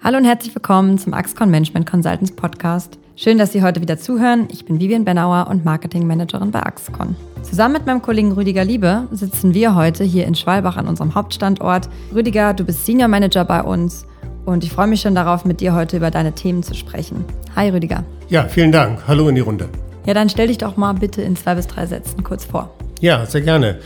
Hallo 0.00 0.16
und 0.16 0.24
herzlich 0.24 0.54
willkommen 0.54 0.96
zum 0.96 1.12
Axcon 1.12 1.50
Management 1.50 1.90
Consultants 1.90 2.30
Podcast. 2.30 3.00
Schön, 3.16 3.36
dass 3.36 3.52
Sie 3.52 3.64
heute 3.64 3.80
wieder 3.80 3.98
zuhören. 3.98 4.46
Ich 4.52 4.64
bin 4.64 4.78
Vivian 4.78 5.04
Benauer 5.04 5.48
und 5.50 5.64
Marketingmanagerin 5.64 6.52
bei 6.52 6.62
Axcon. 6.62 7.16
Zusammen 7.42 7.74
mit 7.74 7.86
meinem 7.86 8.00
Kollegen 8.00 8.30
Rüdiger 8.30 8.64
Liebe 8.64 9.08
sitzen 9.10 9.54
wir 9.54 9.74
heute 9.74 10.04
hier 10.04 10.26
in 10.26 10.36
Schwalbach 10.36 10.76
an 10.76 10.86
unserem 10.86 11.16
Hauptstandort. 11.16 11.88
Rüdiger, 12.14 12.54
du 12.54 12.64
bist 12.64 12.86
Senior 12.86 13.08
Manager 13.08 13.44
bei 13.44 13.60
uns 13.60 14.06
und 14.46 14.62
ich 14.62 14.70
freue 14.70 14.86
mich 14.86 15.00
schon 15.00 15.16
darauf, 15.16 15.44
mit 15.44 15.60
dir 15.60 15.74
heute 15.74 15.96
über 15.96 16.12
deine 16.12 16.32
Themen 16.32 16.62
zu 16.62 16.74
sprechen. 16.74 17.24
Hi 17.56 17.70
Rüdiger. 17.70 18.04
Ja, 18.28 18.44
vielen 18.44 18.70
Dank. 18.70 19.00
Hallo 19.08 19.28
in 19.28 19.34
die 19.34 19.40
Runde. 19.40 19.68
Ja, 20.06 20.14
dann 20.14 20.30
stell 20.30 20.46
dich 20.46 20.58
doch 20.58 20.76
mal 20.76 20.92
bitte 20.92 21.22
in 21.22 21.34
zwei 21.34 21.56
bis 21.56 21.66
drei 21.66 21.86
Sätzen 21.86 22.22
kurz 22.22 22.44
vor. 22.44 22.72
Ja, 23.00 23.26
sehr 23.26 23.40
gerne. 23.40 23.80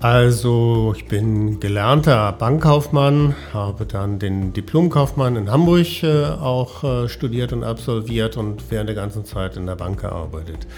Also 0.00 0.94
ich 0.96 1.08
bin 1.08 1.58
gelernter 1.58 2.30
Bankkaufmann, 2.30 3.34
habe 3.52 3.84
dann 3.84 4.20
den 4.20 4.52
Diplomkaufmann 4.52 5.34
in 5.34 5.50
Hamburg 5.50 6.04
äh, 6.04 6.24
auch 6.24 6.84
äh, 6.84 7.08
studiert 7.08 7.52
und 7.52 7.64
absolviert 7.64 8.36
und 8.36 8.70
während 8.70 8.88
der 8.88 8.94
ganzen 8.94 9.24
Zeit 9.24 9.56
in 9.56 9.66
der 9.66 9.74
Bank 9.74 10.02
gearbeitet. 10.02 10.68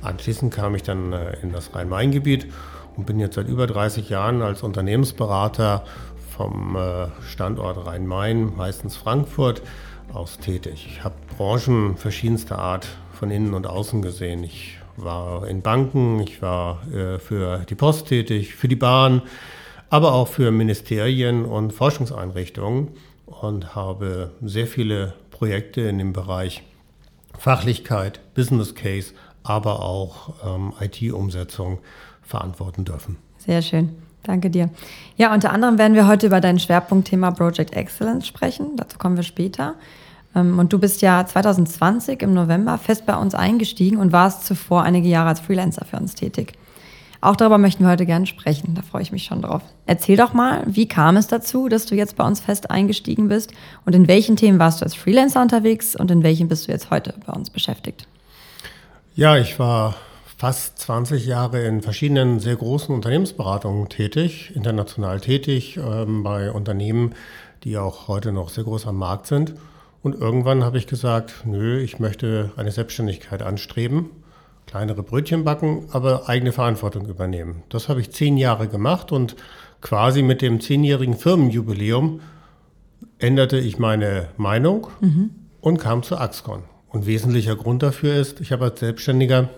Anschließend 0.00 0.54
kam 0.54 0.74
ich 0.74 0.82
dann 0.82 1.12
äh, 1.12 1.36
in 1.42 1.52
das 1.52 1.74
Rhein-Main-Gebiet 1.74 2.46
und 2.96 3.04
bin 3.04 3.20
jetzt 3.20 3.34
seit 3.34 3.48
über 3.48 3.66
30 3.66 4.08
Jahren 4.08 4.40
als 4.40 4.62
Unternehmensberater 4.62 5.84
vom 6.34 6.74
äh, 6.74 7.08
Standort 7.30 7.86
Rhein-Main, 7.86 8.56
meistens 8.56 8.96
Frankfurt, 8.96 9.60
aus 10.14 10.38
tätig. 10.38 10.86
Ich 10.90 11.04
habe 11.04 11.16
Branchen 11.36 11.98
verschiedenster 11.98 12.58
Art 12.58 12.88
von 13.12 13.30
innen 13.30 13.52
und 13.52 13.66
außen 13.66 14.00
gesehen. 14.00 14.42
Ich 14.42 14.79
war 15.04 15.46
in 15.46 15.62
Banken, 15.62 16.20
ich 16.20 16.42
war 16.42 16.86
äh, 16.92 17.18
für 17.18 17.64
die 17.68 17.74
Post 17.74 18.06
tätig, 18.06 18.54
für 18.54 18.68
die 18.68 18.76
Bahn, 18.76 19.22
aber 19.88 20.12
auch 20.12 20.28
für 20.28 20.50
Ministerien 20.50 21.44
und 21.44 21.72
Forschungseinrichtungen 21.72 22.88
und 23.26 23.74
habe 23.74 24.32
sehr 24.42 24.66
viele 24.66 25.14
Projekte 25.30 25.82
in 25.82 25.98
dem 25.98 26.12
Bereich 26.12 26.62
Fachlichkeit, 27.38 28.20
Business 28.34 28.74
Case, 28.74 29.14
aber 29.42 29.82
auch 29.82 30.34
ähm, 30.44 30.72
IT-Umsetzung 30.80 31.78
verantworten 32.22 32.84
dürfen. 32.84 33.16
Sehr 33.38 33.62
schön. 33.62 33.96
Danke 34.22 34.50
dir. 34.50 34.68
Ja, 35.16 35.32
unter 35.32 35.50
anderem 35.50 35.78
werden 35.78 35.94
wir 35.94 36.06
heute 36.06 36.26
über 36.26 36.40
dein 36.40 36.58
Schwerpunktthema 36.58 37.30
Project 37.30 37.72
Excellence 37.72 38.26
sprechen. 38.26 38.76
Dazu 38.76 38.98
kommen 38.98 39.16
wir 39.16 39.22
später. 39.22 39.74
Ähm, 40.34 40.58
und 40.58 40.72
du 40.72 40.78
bist 40.78 41.02
ja 41.02 41.24
2020 41.24 42.22
im 42.22 42.34
November 42.34 42.78
fest 42.78 43.06
bei 43.06 43.16
uns 43.16 43.34
eingestiegen 43.34 43.98
und 43.98 44.12
warst 44.12 44.46
zuvor 44.46 44.82
einige 44.82 45.08
Jahre 45.08 45.30
als 45.30 45.40
Freelancer 45.40 45.84
für 45.84 45.96
uns 45.96 46.14
tätig. 46.14 46.52
Auch 47.22 47.36
darüber 47.36 47.58
möchten 47.58 47.84
wir 47.84 47.90
heute 47.90 48.06
gerne 48.06 48.26
sprechen. 48.26 48.74
Da 48.74 48.82
freue 48.82 49.02
ich 49.02 49.12
mich 49.12 49.24
schon 49.24 49.42
drauf. 49.42 49.62
Erzähl 49.84 50.16
doch 50.16 50.32
mal, 50.32 50.62
wie 50.66 50.88
kam 50.88 51.18
es 51.18 51.26
dazu, 51.26 51.68
dass 51.68 51.84
du 51.84 51.94
jetzt 51.94 52.16
bei 52.16 52.26
uns 52.26 52.40
fest 52.40 52.70
eingestiegen 52.70 53.28
bist 53.28 53.52
und 53.84 53.94
in 53.94 54.08
welchen 54.08 54.36
Themen 54.36 54.58
warst 54.58 54.80
du 54.80 54.84
als 54.84 54.94
Freelancer 54.94 55.42
unterwegs 55.42 55.94
und 55.94 56.10
in 56.10 56.22
welchen 56.22 56.48
bist 56.48 56.66
du 56.66 56.72
jetzt 56.72 56.90
heute 56.90 57.14
bei 57.26 57.32
uns 57.34 57.50
beschäftigt? 57.50 58.06
Ja, 59.14 59.36
ich 59.36 59.58
war 59.58 59.96
fast 60.38 60.78
20 60.78 61.26
Jahre 61.26 61.62
in 61.66 61.82
verschiedenen 61.82 62.40
sehr 62.40 62.56
großen 62.56 62.94
Unternehmensberatungen 62.94 63.90
tätig, 63.90 64.56
international 64.56 65.20
tätig, 65.20 65.76
ähm, 65.76 66.22
bei 66.22 66.50
Unternehmen, 66.50 67.14
die 67.64 67.76
auch 67.76 68.08
heute 68.08 68.32
noch 68.32 68.48
sehr 68.48 68.64
groß 68.64 68.86
am 68.86 68.96
Markt 68.96 69.26
sind. 69.26 69.52
Und 70.02 70.14
irgendwann 70.14 70.64
habe 70.64 70.78
ich 70.78 70.86
gesagt, 70.86 71.42
nö, 71.44 71.78
ich 71.78 71.98
möchte 71.98 72.52
eine 72.56 72.72
Selbstständigkeit 72.72 73.42
anstreben, 73.42 74.10
kleinere 74.66 75.02
Brötchen 75.02 75.44
backen, 75.44 75.86
aber 75.92 76.28
eigene 76.28 76.52
Verantwortung 76.52 77.06
übernehmen. 77.06 77.62
Das 77.68 77.88
habe 77.88 78.00
ich 78.00 78.10
zehn 78.12 78.36
Jahre 78.36 78.68
gemacht 78.68 79.12
und 79.12 79.36
quasi 79.80 80.22
mit 80.22 80.42
dem 80.42 80.60
zehnjährigen 80.60 81.16
Firmenjubiläum 81.16 82.20
änderte 83.18 83.58
ich 83.58 83.78
meine 83.78 84.28
Meinung 84.36 84.88
mhm. 85.00 85.30
und 85.60 85.78
kam 85.78 86.02
zu 86.02 86.16
Axcon. 86.16 86.62
Und 86.88 87.06
wesentlicher 87.06 87.56
Grund 87.56 87.82
dafür 87.82 88.14
ist, 88.14 88.40
ich 88.40 88.52
habe 88.52 88.64
als 88.64 88.80
Selbstständiger 88.80 89.50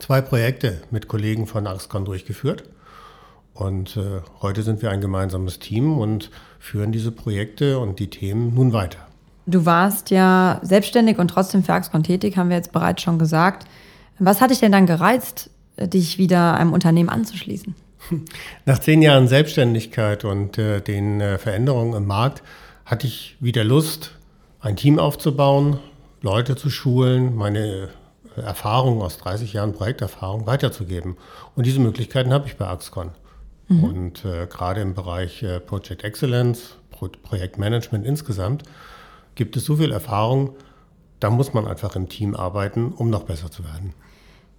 zwei 0.00 0.20
Projekte 0.20 0.82
mit 0.90 1.08
Kollegen 1.08 1.46
von 1.46 1.66
Axcon 1.66 2.04
durchgeführt. 2.04 2.64
Und 3.54 3.96
äh, 3.96 4.20
heute 4.42 4.62
sind 4.62 4.82
wir 4.82 4.90
ein 4.90 5.00
gemeinsames 5.00 5.58
Team 5.58 5.98
und 5.98 6.30
führen 6.60 6.92
diese 6.92 7.10
Projekte 7.10 7.78
und 7.78 7.98
die 7.98 8.10
Themen 8.10 8.54
nun 8.54 8.72
weiter. 8.72 9.07
Du 9.48 9.64
warst 9.64 10.10
ja 10.10 10.60
selbstständig 10.62 11.18
und 11.18 11.28
trotzdem 11.28 11.64
für 11.64 11.72
Axcon 11.72 12.02
tätig, 12.02 12.36
haben 12.36 12.50
wir 12.50 12.56
jetzt 12.58 12.70
bereits 12.70 13.00
schon 13.00 13.18
gesagt. 13.18 13.66
Was 14.18 14.42
hat 14.42 14.50
dich 14.50 14.60
denn 14.60 14.72
dann 14.72 14.84
gereizt, 14.84 15.48
dich 15.78 16.18
wieder 16.18 16.54
einem 16.54 16.74
Unternehmen 16.74 17.08
anzuschließen? 17.08 17.74
Nach 18.66 18.78
zehn 18.78 19.00
Jahren 19.00 19.26
Selbstständigkeit 19.26 20.26
und 20.26 20.58
äh, 20.58 20.82
den 20.82 21.22
äh, 21.22 21.38
Veränderungen 21.38 21.94
im 21.94 22.06
Markt 22.06 22.42
hatte 22.84 23.06
ich 23.06 23.36
wieder 23.40 23.64
Lust, 23.64 24.12
ein 24.60 24.76
Team 24.76 24.98
aufzubauen, 24.98 25.78
Leute 26.20 26.54
zu 26.54 26.68
schulen, 26.68 27.34
meine 27.34 27.88
äh, 28.36 28.40
Erfahrungen 28.42 29.00
aus 29.00 29.16
30 29.16 29.54
Jahren 29.54 29.72
Projekterfahrung 29.72 30.46
weiterzugeben. 30.46 31.16
Und 31.56 31.64
diese 31.64 31.80
Möglichkeiten 31.80 32.34
habe 32.34 32.48
ich 32.48 32.56
bei 32.56 32.66
Axcon. 32.66 33.12
Mhm. 33.68 33.84
Und 33.84 34.24
äh, 34.26 34.46
gerade 34.46 34.82
im 34.82 34.92
Bereich 34.92 35.42
äh, 35.42 35.58
Project 35.58 36.04
Excellence, 36.04 36.76
Pro 36.90 37.08
Projektmanagement 37.22 38.04
insgesamt, 38.04 38.64
gibt 39.38 39.56
es 39.56 39.64
so 39.64 39.76
viel 39.76 39.92
Erfahrung, 39.92 40.50
da 41.20 41.30
muss 41.30 41.54
man 41.54 41.66
einfach 41.66 41.96
im 41.96 42.10
Team 42.10 42.36
arbeiten, 42.36 42.92
um 42.92 43.08
noch 43.08 43.22
besser 43.22 43.50
zu 43.50 43.64
werden. 43.64 43.94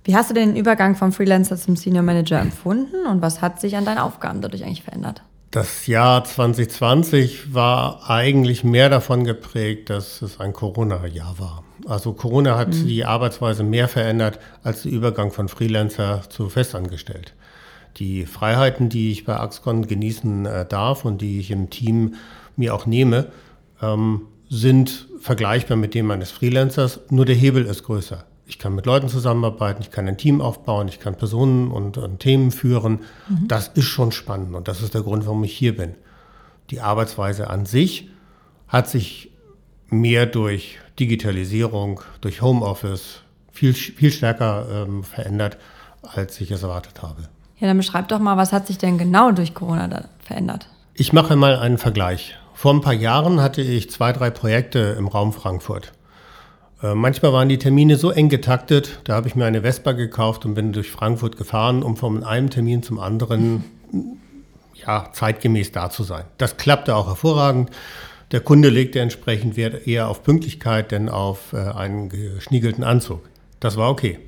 Wie 0.05 0.15
hast 0.15 0.29
du 0.29 0.33
den 0.33 0.55
Übergang 0.55 0.95
vom 0.95 1.11
Freelancer 1.11 1.57
zum 1.57 1.75
Senior 1.75 2.03
Manager 2.03 2.39
empfunden 2.39 3.05
und 3.05 3.21
was 3.21 3.41
hat 3.41 3.61
sich 3.61 3.75
an 3.75 3.85
deinen 3.85 3.99
Aufgaben 3.99 4.41
dadurch 4.41 4.63
eigentlich 4.63 4.83
verändert? 4.83 5.21
Das 5.51 5.87
Jahr 5.87 6.23
2020 6.23 7.53
war 7.53 8.09
eigentlich 8.09 8.63
mehr 8.63 8.89
davon 8.89 9.23
geprägt, 9.23 9.89
dass 9.89 10.21
es 10.21 10.39
ein 10.39 10.53
Corona-Jahr 10.53 11.39
war. 11.39 11.63
Also 11.87 12.13
Corona 12.13 12.57
hat 12.57 12.69
mhm. 12.69 12.87
die 12.87 13.03
Arbeitsweise 13.03 13.63
mehr 13.63 13.87
verändert 13.87 14.39
als 14.63 14.83
der 14.83 14.91
Übergang 14.91 15.31
von 15.31 15.49
Freelancer 15.49 16.21
zu 16.29 16.49
Festangestellt. 16.49 17.33
Die 17.97 18.25
Freiheiten, 18.25 18.89
die 18.89 19.11
ich 19.11 19.25
bei 19.25 19.37
Axcon 19.37 19.87
genießen 19.87 20.45
äh, 20.45 20.65
darf 20.65 21.03
und 21.03 21.21
die 21.21 21.39
ich 21.39 21.51
im 21.51 21.69
Team 21.69 22.13
mir 22.55 22.75
auch 22.75 22.85
nehme, 22.85 23.31
ähm, 23.81 24.27
sind 24.49 25.07
vergleichbar 25.19 25.77
mit 25.77 25.93
dem 25.93 26.09
eines 26.11 26.31
Freelancers, 26.31 26.99
nur 27.09 27.25
der 27.25 27.35
Hebel 27.35 27.65
ist 27.65 27.83
größer. 27.83 28.25
Ich 28.45 28.57
kann 28.57 28.73
mit 28.73 28.87
Leuten 28.87 29.09
zusammenarbeiten, 29.09 29.81
ich 29.81 29.91
kann 29.91 30.07
ein 30.07 30.17
Team 30.17 30.41
aufbauen, 30.41 30.87
ich 30.87 30.99
kann 30.99 31.15
Personen 31.15 31.69
und, 31.69 31.97
und 31.97 32.19
Themen 32.19 32.51
führen. 32.51 33.01
Mhm. 33.27 33.47
Das 33.47 33.67
ist 33.67 33.85
schon 33.85 34.11
spannend 34.11 34.55
und 34.55 34.67
das 34.67 34.81
ist 34.81 34.95
der 34.95 35.01
Grund, 35.01 35.25
warum 35.25 35.43
ich 35.43 35.55
hier 35.55 35.77
bin. 35.77 35.93
Die 36.71 36.81
Arbeitsweise 36.81 37.49
an 37.49 37.67
sich 37.67 38.09
hat 38.67 38.87
sich 38.89 39.31
mehr 39.89 40.25
durch 40.25 40.79
Digitalisierung, 40.99 42.01
durch 42.21 42.41
Homeoffice 42.41 43.21
viel, 43.51 43.73
viel 43.73 44.11
stärker 44.11 44.85
ähm, 44.87 45.03
verändert, 45.03 45.57
als 46.01 46.39
ich 46.41 46.49
es 46.49 46.63
erwartet 46.63 47.01
habe. 47.01 47.23
Ja, 47.59 47.67
dann 47.67 47.77
beschreib 47.77 48.07
doch 48.07 48.19
mal, 48.19 48.37
was 48.37 48.53
hat 48.53 48.67
sich 48.67 48.77
denn 48.77 48.97
genau 48.97 49.31
durch 49.31 49.53
Corona 49.53 50.05
verändert? 50.23 50.67
Ich 50.93 51.13
mache 51.13 51.35
mal 51.35 51.57
einen 51.57 51.77
Vergleich. 51.77 52.35
Vor 52.59 52.73
ein 52.73 52.81
paar 52.81 52.91
Jahren 52.91 53.41
hatte 53.41 53.61
ich 53.61 53.89
zwei, 53.89 54.11
drei 54.11 54.31
Projekte 54.31 54.79
im 54.99 55.07
Raum 55.07 55.31
Frankfurt. 55.31 55.93
Äh, 56.83 56.93
manchmal 56.93 57.31
waren 57.31 57.47
die 57.47 57.57
Termine 57.57 57.95
so 57.95 58.11
eng 58.11 58.27
getaktet, 58.27 58.99
da 59.05 59.13
habe 59.13 59.29
ich 59.29 59.35
mir 59.37 59.45
eine 59.45 59.61
Vespa 59.61 59.93
gekauft 59.93 60.43
und 60.43 60.55
bin 60.55 60.73
durch 60.73 60.91
Frankfurt 60.91 61.37
gefahren, 61.37 61.83
um 61.83 61.95
von 61.95 62.21
einem 62.21 62.49
Termin 62.49 62.83
zum 62.83 62.99
anderen 62.99 63.63
ja, 64.73 65.09
zeitgemäß 65.13 65.71
da 65.71 65.89
zu 65.89 66.03
sein. 66.03 66.25
Das 66.37 66.57
klappte 66.57 66.97
auch 66.97 67.07
hervorragend. 67.07 67.69
Der 68.33 68.41
Kunde 68.41 68.67
legte 68.67 68.99
entsprechend 68.99 69.55
Wert 69.55 69.87
eher 69.87 70.09
auf 70.09 70.23
Pünktlichkeit, 70.23 70.91
denn 70.91 71.07
auf 71.07 71.53
äh, 71.53 71.59
einen 71.59 72.09
geschniegelten 72.09 72.83
Anzug. 72.83 73.21
Das 73.61 73.77
war 73.77 73.89
okay. 73.89 74.19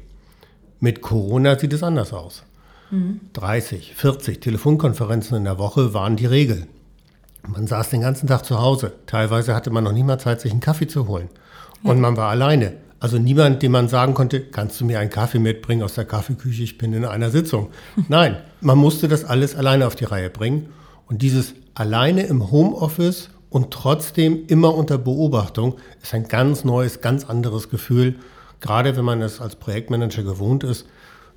Mit 0.79 1.01
Corona 1.01 1.59
sieht 1.59 1.73
es 1.73 1.83
anders 1.83 2.13
aus. 2.13 2.43
Mhm. 2.91 3.19
30, 3.33 3.93
40 3.93 4.39
Telefonkonferenzen 4.39 5.35
in 5.35 5.43
der 5.43 5.59
Woche 5.59 5.93
waren 5.93 6.15
die 6.15 6.27
Regel. 6.27 6.67
Man 7.47 7.67
saß 7.67 7.89
den 7.89 8.01
ganzen 8.01 8.27
Tag 8.27 8.45
zu 8.45 8.59
Hause. 8.61 8.93
Teilweise 9.07 9.55
hatte 9.55 9.71
man 9.71 9.83
noch 9.83 9.93
nie 9.93 10.03
mal 10.03 10.19
Zeit, 10.19 10.41
sich 10.41 10.51
einen 10.51 10.61
Kaffee 10.61 10.87
zu 10.87 11.07
holen. 11.07 11.29
Und 11.83 11.99
man 11.99 12.15
war 12.15 12.29
alleine. 12.29 12.73
Also 12.99 13.17
niemand, 13.17 13.63
dem 13.63 13.71
man 13.71 13.87
sagen 13.87 14.13
konnte, 14.13 14.41
kannst 14.41 14.79
du 14.79 14.85
mir 14.85 14.99
einen 14.99 15.09
Kaffee 15.09 15.39
mitbringen 15.39 15.81
aus 15.81 15.95
der 15.95 16.05
Kaffeeküche, 16.05 16.61
ich 16.61 16.77
bin 16.77 16.93
in 16.93 17.03
einer 17.03 17.31
Sitzung. 17.31 17.69
Nein, 18.07 18.37
man 18.61 18.77
musste 18.77 19.07
das 19.07 19.25
alles 19.25 19.55
alleine 19.55 19.87
auf 19.87 19.95
die 19.95 20.05
Reihe 20.05 20.29
bringen. 20.29 20.67
Und 21.07 21.23
dieses 21.23 21.55
alleine 21.73 22.23
im 22.23 22.51
Homeoffice 22.51 23.31
und 23.49 23.71
trotzdem 23.71 24.45
immer 24.47 24.75
unter 24.75 24.99
Beobachtung 24.99 25.75
ist 26.01 26.13
ein 26.13 26.27
ganz 26.27 26.63
neues, 26.63 27.01
ganz 27.01 27.25
anderes 27.25 27.69
Gefühl. 27.69 28.15
Gerade 28.59 28.95
wenn 28.95 29.03
man 29.03 29.21
es 29.23 29.41
als 29.41 29.55
Projektmanager 29.55 30.21
gewohnt 30.21 30.63
ist, 30.63 30.85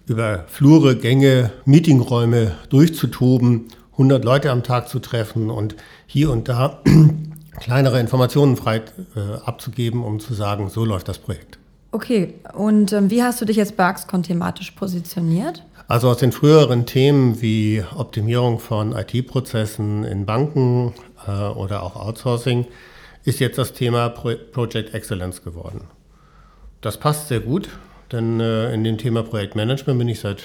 über 0.06 0.44
Flure, 0.48 0.96
Gänge, 0.96 1.50
Meetingräume 1.64 2.52
durchzutoben 2.68 3.68
100 3.94 4.24
Leute 4.24 4.50
am 4.50 4.62
Tag 4.62 4.88
zu 4.88 4.98
treffen 4.98 5.50
und 5.50 5.76
hier 6.06 6.30
und 6.30 6.48
da 6.48 6.82
kleinere 7.60 8.00
Informationen 8.00 8.56
frei 8.56 8.82
äh, 9.16 9.20
abzugeben, 9.44 10.02
um 10.02 10.20
zu 10.20 10.34
sagen, 10.34 10.68
so 10.68 10.84
läuft 10.84 11.08
das 11.08 11.18
Projekt. 11.18 11.58
Okay, 11.92 12.34
und 12.54 12.92
ähm, 12.92 13.08
wie 13.10 13.22
hast 13.22 13.40
du 13.40 13.44
dich 13.44 13.56
jetzt 13.56 13.76
bei 13.76 13.84
Axcon 13.84 14.24
thematisch 14.24 14.72
positioniert? 14.72 15.62
Also 15.86 16.08
aus 16.08 16.16
den 16.16 16.32
früheren 16.32 16.86
Themen 16.86 17.40
wie 17.40 17.84
Optimierung 17.94 18.58
von 18.58 18.96
IT-Prozessen 18.96 20.02
in 20.02 20.26
Banken 20.26 20.92
äh, 21.26 21.30
oder 21.30 21.84
auch 21.84 21.94
Outsourcing 21.94 22.66
ist 23.24 23.38
jetzt 23.38 23.58
das 23.58 23.72
Thema 23.72 24.08
Project 24.08 24.92
Excellence 24.92 25.42
geworden. 25.44 25.82
Das 26.80 26.98
passt 26.98 27.28
sehr 27.28 27.40
gut, 27.40 27.68
denn 28.12 28.40
äh, 28.40 28.72
in 28.74 28.82
dem 28.82 28.98
Thema 28.98 29.22
Projektmanagement 29.22 29.98
bin 29.98 30.08
ich 30.08 30.20
seit 30.20 30.42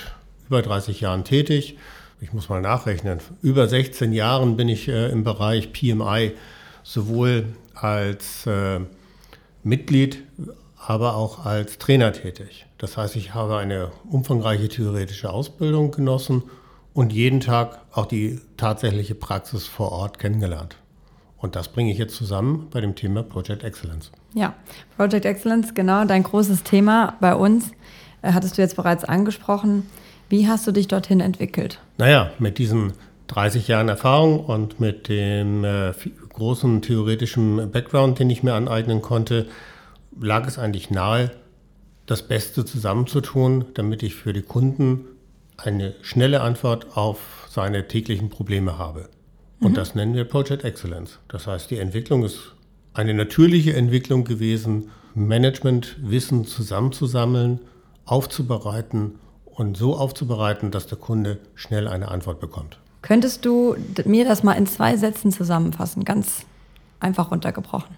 über 0.47 0.61
30 0.61 1.01
Jahren 1.01 1.23
tätig. 1.23 1.77
Ich 2.21 2.33
muss 2.33 2.49
mal 2.49 2.61
nachrechnen. 2.61 3.19
Über 3.41 3.67
16 3.67 4.11
Jahren 4.11 4.57
bin 4.57 4.67
ich 4.67 4.89
äh, 4.89 5.09
im 5.09 5.23
Bereich 5.23 5.71
PMI 5.71 6.33
sowohl 6.83 7.45
als 7.73 8.45
äh, 8.45 8.81
Mitglied, 9.63 10.23
aber 10.85 11.15
auch 11.15 11.45
als 11.45 11.77
Trainer 11.77 12.11
tätig. 12.11 12.65
Das 12.77 12.97
heißt, 12.97 13.15
ich 13.15 13.33
habe 13.33 13.57
eine 13.57 13.91
umfangreiche 14.09 14.67
theoretische 14.67 15.29
Ausbildung 15.29 15.91
genossen 15.91 16.43
und 16.93 17.13
jeden 17.13 17.39
Tag 17.39 17.79
auch 17.93 18.05
die 18.05 18.41
tatsächliche 18.57 19.15
Praxis 19.15 19.65
vor 19.65 19.91
Ort 19.91 20.19
kennengelernt. 20.19 20.75
Und 21.37 21.55
das 21.55 21.69
bringe 21.69 21.91
ich 21.91 21.97
jetzt 21.97 22.15
zusammen 22.15 22.67
bei 22.69 22.81
dem 22.81 22.95
Thema 22.95 23.23
Project 23.23 23.63
Excellence. 23.63 24.11
Ja, 24.33 24.55
Project 24.97 25.25
Excellence, 25.25 25.73
genau, 25.73 26.03
dein 26.03 26.23
großes 26.23 26.63
Thema 26.63 27.15
bei 27.21 27.33
uns, 27.33 27.71
äh, 28.21 28.33
hattest 28.33 28.57
du 28.57 28.61
jetzt 28.61 28.75
bereits 28.75 29.05
angesprochen. 29.05 29.89
Wie 30.29 30.47
hast 30.47 30.67
du 30.67 30.71
dich 30.71 30.87
dorthin 30.87 31.19
entwickelt? 31.21 31.79
Naja, 31.97 32.31
mit 32.37 32.59
diesen 32.59 32.93
30 33.27 33.67
Jahren 33.67 33.89
Erfahrung 33.89 34.45
und 34.45 34.79
mit 34.79 35.07
dem 35.09 35.63
äh, 35.63 35.93
großen 36.33 36.81
theoretischen 36.81 37.71
Background, 37.71 38.19
den 38.19 38.29
ich 38.29 38.43
mir 38.43 38.53
aneignen 38.53 39.01
konnte, 39.01 39.47
lag 40.19 40.47
es 40.47 40.59
eigentlich 40.59 40.91
nahe, 40.91 41.31
das 42.05 42.27
Beste 42.27 42.65
zusammenzutun, 42.65 43.65
damit 43.73 44.03
ich 44.03 44.15
für 44.15 44.33
die 44.33 44.41
Kunden 44.41 45.05
eine 45.57 45.95
schnelle 46.01 46.41
Antwort 46.41 46.95
auf 46.95 47.47
seine 47.49 47.87
täglichen 47.87 48.29
Probleme 48.29 48.77
habe. 48.77 49.09
Und 49.59 49.71
mhm. 49.71 49.75
das 49.75 49.95
nennen 49.95 50.13
wir 50.13 50.25
Project 50.25 50.63
Excellence. 50.63 51.19
Das 51.27 51.47
heißt, 51.47 51.69
die 51.69 51.77
Entwicklung 51.77 52.23
ist 52.23 52.55
eine 52.93 53.13
natürliche 53.13 53.75
Entwicklung 53.75 54.23
gewesen, 54.23 54.89
Managementwissen 55.15 56.45
zusammenzusammeln, 56.45 57.59
aufzubereiten 58.05 59.15
und 59.59 59.75
so 59.75 59.95
aufzubereiten, 59.95 60.71
dass 60.71 60.87
der 60.87 60.97
Kunde 60.97 61.37
schnell 61.53 61.87
eine 61.87 62.09
Antwort 62.09 62.39
bekommt. 62.39 62.79
Könntest 63.01 63.45
du 63.45 63.75
mir 64.05 64.25
das 64.25 64.43
mal 64.43 64.53
in 64.53 64.65
zwei 64.65 64.95
Sätzen 64.97 65.31
zusammenfassen, 65.31 66.05
ganz 66.05 66.45
einfach 66.99 67.31
runtergebrochen? 67.31 67.95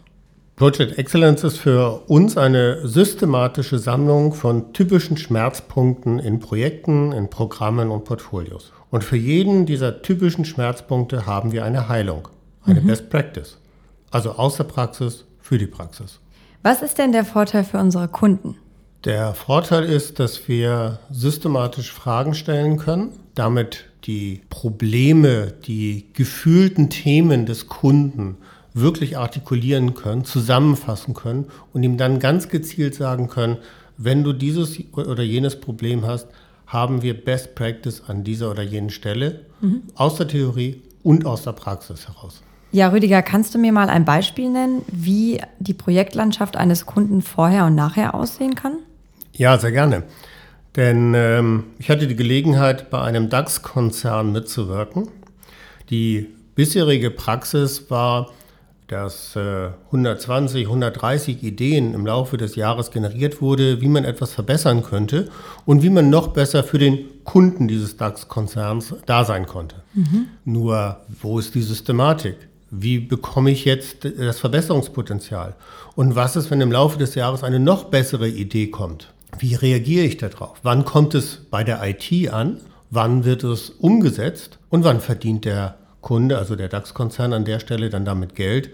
Project 0.56 0.98
Excellence 0.98 1.44
ist 1.44 1.58
für 1.58 2.04
uns 2.08 2.38
eine 2.38 2.88
systematische 2.88 3.80
Sammlung 3.80 4.34
von 4.34 4.74
typischen 4.74 5.18
Schmerzpunkten 5.18 6.20
in 6.20 6.40
Projekten, 6.40 7.12
in 7.12 7.30
Programmen 7.30 7.90
und 7.90 8.06
Portfolios. 8.06 8.72
Und 8.92 9.04
für 9.04 9.18
jeden 9.18 9.66
dieser 9.66 10.02
typischen 10.02 10.46
Schmerzpunkte 10.46 11.26
haben 11.26 11.52
wir 11.52 11.64
eine 11.64 11.88
Heilung, 11.88 12.28
eine 12.64 12.82
mhm. 12.82 12.88
Best 12.88 13.10
Practice. 13.10 13.58
Also 14.12 14.32
aus 14.34 14.58
der 14.58 14.66
Praxis 14.66 15.26
für 15.40 15.58
die 15.58 15.68
Praxis. 15.68 16.20
Was 16.64 16.82
ist 16.82 16.98
denn 16.98 17.12
der 17.12 17.26
Vorteil 17.26 17.64
für 17.64 17.80
unsere 17.80 18.08
Kunden? 18.08 18.58
Der 19.04 19.34
Vorteil 19.34 19.86
ist, 19.86 20.20
dass 20.20 20.48
wir 20.48 21.00
systematisch 21.10 21.92
Fragen 21.92 22.36
stellen 22.36 22.78
können, 22.78 23.10
damit 23.34 23.86
die 24.04 24.42
Probleme, 24.52 25.54
die 25.66 26.06
gefühlten 26.14 26.92
Themen 26.92 27.48
des 27.48 27.68
Kunden 27.68 28.38
wirklich 28.74 29.18
artikulieren 29.18 29.96
können, 29.96 30.24
zusammenfassen 30.24 31.16
können 31.16 31.46
und 31.74 31.82
ihm 31.82 31.98
dann 31.98 32.20
ganz 32.20 32.50
gezielt 32.50 32.94
sagen 32.94 33.28
können, 33.28 33.58
wenn 33.98 34.24
du 34.24 34.34
dieses 34.34 34.80
oder 34.94 35.24
jenes 35.24 35.60
Problem 35.60 36.06
hast, 36.06 36.28
haben 36.68 37.02
wir 37.02 37.20
Best 37.20 37.56
Practice 37.56 38.04
an 38.08 38.24
dieser 38.24 38.52
oder 38.52 38.62
jenen 38.62 38.92
Stelle 38.92 39.42
mhm. 39.62 39.82
aus 39.96 40.16
der 40.16 40.28
Theorie 40.28 40.82
und 41.04 41.26
aus 41.26 41.42
der 41.42 41.54
Praxis 41.54 42.08
heraus. 42.08 42.44
Ja, 42.72 42.90
Rüdiger, 42.90 43.22
kannst 43.24 43.54
du 43.54 43.60
mir 43.60 43.74
mal 43.74 43.90
ein 43.90 44.06
Beispiel 44.06 44.50
nennen, 44.50 44.84
wie 44.90 45.42
die 45.60 45.74
Projektlandschaft 45.74 46.56
eines 46.56 46.86
Kunden 46.86 47.22
vorher 47.22 47.66
und 47.66 47.76
nachher 47.76 48.14
aussehen 48.14 48.56
kann? 48.56 48.78
Ja, 49.34 49.58
sehr 49.58 49.72
gerne. 49.72 50.04
Denn 50.76 51.14
ähm, 51.16 51.66
ich 51.80 51.90
hatte 51.90 52.08
die 52.08 52.16
Gelegenheit, 52.16 52.90
bei 52.90 53.02
einem 53.02 53.30
DAX-Konzern 53.30 54.32
mitzuwirken. 54.32 55.10
Die 55.90 56.28
bisherige 56.56 57.12
Praxis 57.12 57.90
war, 57.90 58.30
dass 58.88 59.38
äh, 59.38 59.70
120, 59.88 60.66
130 60.66 61.44
Ideen 61.44 61.94
im 61.94 62.06
Laufe 62.06 62.36
des 62.36 62.56
Jahres 62.56 62.92
generiert 62.92 63.42
wurde, 63.42 63.80
wie 63.80 63.88
man 63.88 64.04
etwas 64.04 64.34
verbessern 64.34 64.84
könnte 64.84 65.30
und 65.66 65.82
wie 65.82 65.90
man 65.90 66.10
noch 66.10 66.30
besser 66.30 66.64
für 66.64 66.78
den 66.78 67.00
Kunden 67.24 67.70
dieses 67.70 67.96
DAX-Konzerns 67.96 68.96
da 69.06 69.24
sein 69.24 69.46
konnte. 69.46 69.78
Mhm. 69.94 70.28
Nur, 70.44 70.98
wo 71.22 71.40
ist 71.40 71.56
die 71.56 71.62
Systematik? 71.62 72.36
Wie 72.70 73.00
bekomme 73.00 73.52
ich 73.52 73.64
jetzt 73.66 74.06
das 74.06 74.40
Verbesserungspotenzial? 74.40 75.56
Und 75.96 76.16
was 76.16 76.36
ist, 76.36 76.52
wenn 76.52 76.62
im 76.62 76.72
Laufe 76.72 76.98
des 76.98 77.16
Jahres 77.16 77.44
eine 77.44 77.60
noch 77.60 77.86
bessere 77.86 78.28
Idee 78.28 78.68
kommt? 78.68 79.12
Wie 79.40 79.56
reagiere 79.56 80.06
ich 80.06 80.18
darauf? 80.18 80.58
Wann 80.64 80.86
kommt 80.86 81.16
es 81.16 81.38
bei 81.50 81.64
der 81.64 81.82
IT 81.84 82.32
an? 82.32 82.58
Wann 82.90 83.24
wird 83.24 83.44
es 83.44 83.70
umgesetzt? 83.70 84.60
Und 84.70 84.84
wann 84.84 85.00
verdient 85.00 85.46
der 85.46 85.78
Kunde, 86.02 86.38
also 86.38 86.56
der 86.56 86.68
DAX-Konzern 86.68 87.34
an 87.34 87.46
der 87.46 87.60
Stelle 87.60 87.90
dann 87.90 88.06
damit 88.06 88.36
Geld, 88.36 88.72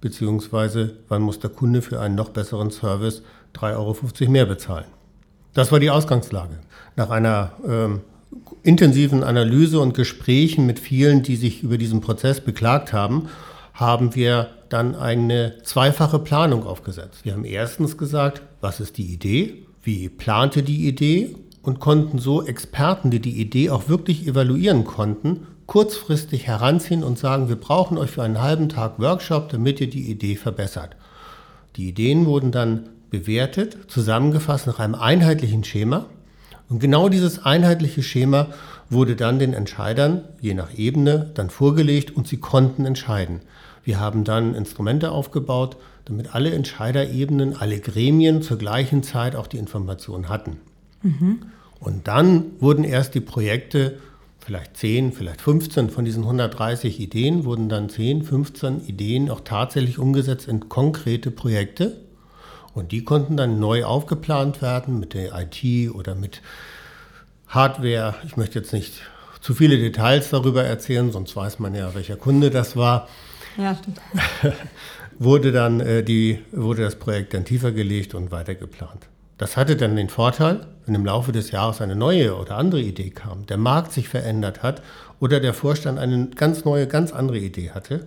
beziehungsweise 0.00 0.96
wann 1.08 1.22
muss 1.22 1.40
der 1.40 1.50
Kunde 1.50 1.82
für 1.82 2.00
einen 2.00 2.14
noch 2.14 2.28
besseren 2.28 2.70
Service 2.70 3.22
3,50 3.54 3.74
Euro 4.22 4.30
mehr 4.30 4.46
bezahlen. 4.46 4.86
Das 5.54 5.72
war 5.72 5.80
die 5.80 5.90
Ausgangslage. 5.90 6.58
Nach 6.96 7.10
einer 7.10 7.52
ähm, 7.66 8.00
intensiven 8.62 9.24
Analyse 9.24 9.80
und 9.80 9.94
Gesprächen 9.94 10.66
mit 10.66 10.78
vielen, 10.78 11.22
die 11.22 11.36
sich 11.36 11.62
über 11.62 11.78
diesen 11.78 12.00
Prozess 12.00 12.40
beklagt 12.40 12.92
haben, 12.92 13.28
haben 13.72 14.14
wir 14.14 14.50
dann 14.68 14.94
eine 14.94 15.62
zweifache 15.62 16.18
Planung 16.18 16.66
aufgesetzt. 16.66 17.24
Wir 17.24 17.32
haben 17.32 17.44
erstens 17.44 17.96
gesagt, 17.96 18.42
was 18.60 18.80
ist 18.80 18.98
die 18.98 19.12
Idee? 19.12 19.65
Wie 19.86 20.08
plante 20.08 20.64
die 20.64 20.88
Idee? 20.88 21.36
Und 21.62 21.78
konnten 21.78 22.18
so 22.18 22.44
Experten, 22.44 23.12
die 23.12 23.20
die 23.20 23.40
Idee 23.40 23.70
auch 23.70 23.88
wirklich 23.88 24.26
evaluieren 24.26 24.82
konnten, 24.82 25.46
kurzfristig 25.66 26.48
heranziehen 26.48 27.04
und 27.04 27.20
sagen, 27.20 27.48
wir 27.48 27.54
brauchen 27.54 27.96
euch 27.96 28.10
für 28.10 28.24
einen 28.24 28.42
halben 28.42 28.68
Tag 28.68 28.98
Workshop, 28.98 29.48
damit 29.48 29.80
ihr 29.80 29.88
die 29.88 30.10
Idee 30.10 30.34
verbessert. 30.34 30.96
Die 31.76 31.88
Ideen 31.88 32.26
wurden 32.26 32.50
dann 32.50 32.88
bewertet, 33.10 33.78
zusammengefasst 33.86 34.66
nach 34.66 34.80
einem 34.80 34.96
einheitlichen 34.96 35.62
Schema. 35.62 36.06
Und 36.68 36.80
genau 36.80 37.08
dieses 37.08 37.44
einheitliche 37.44 38.02
Schema 38.02 38.48
wurde 38.90 39.16
dann 39.16 39.38
den 39.38 39.52
Entscheidern, 39.52 40.22
je 40.40 40.54
nach 40.54 40.76
Ebene, 40.76 41.30
dann 41.34 41.50
vorgelegt 41.50 42.16
und 42.16 42.28
sie 42.28 42.38
konnten 42.38 42.84
entscheiden. 42.84 43.40
Wir 43.84 44.00
haben 44.00 44.24
dann 44.24 44.54
Instrumente 44.54 45.10
aufgebaut, 45.10 45.76
damit 46.04 46.34
alle 46.34 46.52
Entscheiderebenen, 46.52 47.56
alle 47.56 47.80
Gremien 47.80 48.42
zur 48.42 48.58
gleichen 48.58 49.02
Zeit 49.02 49.36
auch 49.36 49.46
die 49.46 49.58
Informationen 49.58 50.28
hatten. 50.28 50.58
Mhm. 51.02 51.42
Und 51.80 52.08
dann 52.08 52.44
wurden 52.60 52.84
erst 52.84 53.14
die 53.14 53.20
Projekte 53.20 53.98
vielleicht 54.38 54.76
10, 54.76 55.12
vielleicht 55.12 55.40
15 55.40 55.90
von 55.90 56.04
diesen 56.04 56.22
130 56.22 57.00
Ideen 57.00 57.44
wurden 57.44 57.68
dann 57.68 57.88
10, 57.88 58.22
15 58.22 58.86
Ideen 58.86 59.28
auch 59.28 59.40
tatsächlich 59.40 59.98
umgesetzt 59.98 60.46
in 60.46 60.68
konkrete 60.68 61.32
Projekte. 61.32 61.96
Und 62.72 62.92
die 62.92 63.02
konnten 63.02 63.36
dann 63.36 63.58
neu 63.58 63.84
aufgeplant 63.84 64.62
werden 64.62 65.00
mit 65.00 65.14
der 65.14 65.32
IT 65.34 65.90
oder 65.92 66.14
mit 66.14 66.42
Hardware. 67.48 68.14
Ich 68.24 68.36
möchte 68.36 68.58
jetzt 68.58 68.72
nicht 68.72 69.02
zu 69.40 69.54
viele 69.54 69.78
Details 69.78 70.30
darüber 70.30 70.64
erzählen, 70.64 71.12
sonst 71.12 71.36
weiß 71.36 71.58
man 71.58 71.74
ja, 71.74 71.94
welcher 71.94 72.16
Kunde 72.16 72.50
das 72.50 72.76
war. 72.76 73.08
Ja, 73.56 73.74
stimmt. 73.74 74.00
wurde 75.18 75.52
dann 75.52 75.80
äh, 75.80 76.02
die, 76.02 76.40
wurde 76.52 76.82
das 76.82 76.96
Projekt 76.96 77.34
dann 77.34 77.44
tiefer 77.44 77.72
gelegt 77.72 78.14
und 78.14 78.30
weiter 78.30 78.54
geplant. 78.54 79.08
Das 79.38 79.56
hatte 79.56 79.76
dann 79.76 79.96
den 79.96 80.08
Vorteil, 80.08 80.66
wenn 80.86 80.94
im 80.94 81.04
Laufe 81.04 81.32
des 81.32 81.50
Jahres 81.50 81.80
eine 81.80 81.94
neue 81.94 82.36
oder 82.36 82.56
andere 82.56 82.80
Idee 82.80 83.10
kam, 83.10 83.46
der 83.46 83.58
Markt 83.58 83.92
sich 83.92 84.08
verändert 84.08 84.62
hat 84.62 84.82
oder 85.20 85.40
der 85.40 85.54
Vorstand 85.54 85.98
eine 85.98 86.28
ganz 86.34 86.64
neue, 86.64 86.86
ganz 86.86 87.12
andere 87.12 87.38
Idee 87.38 87.70
hatte, 87.70 88.06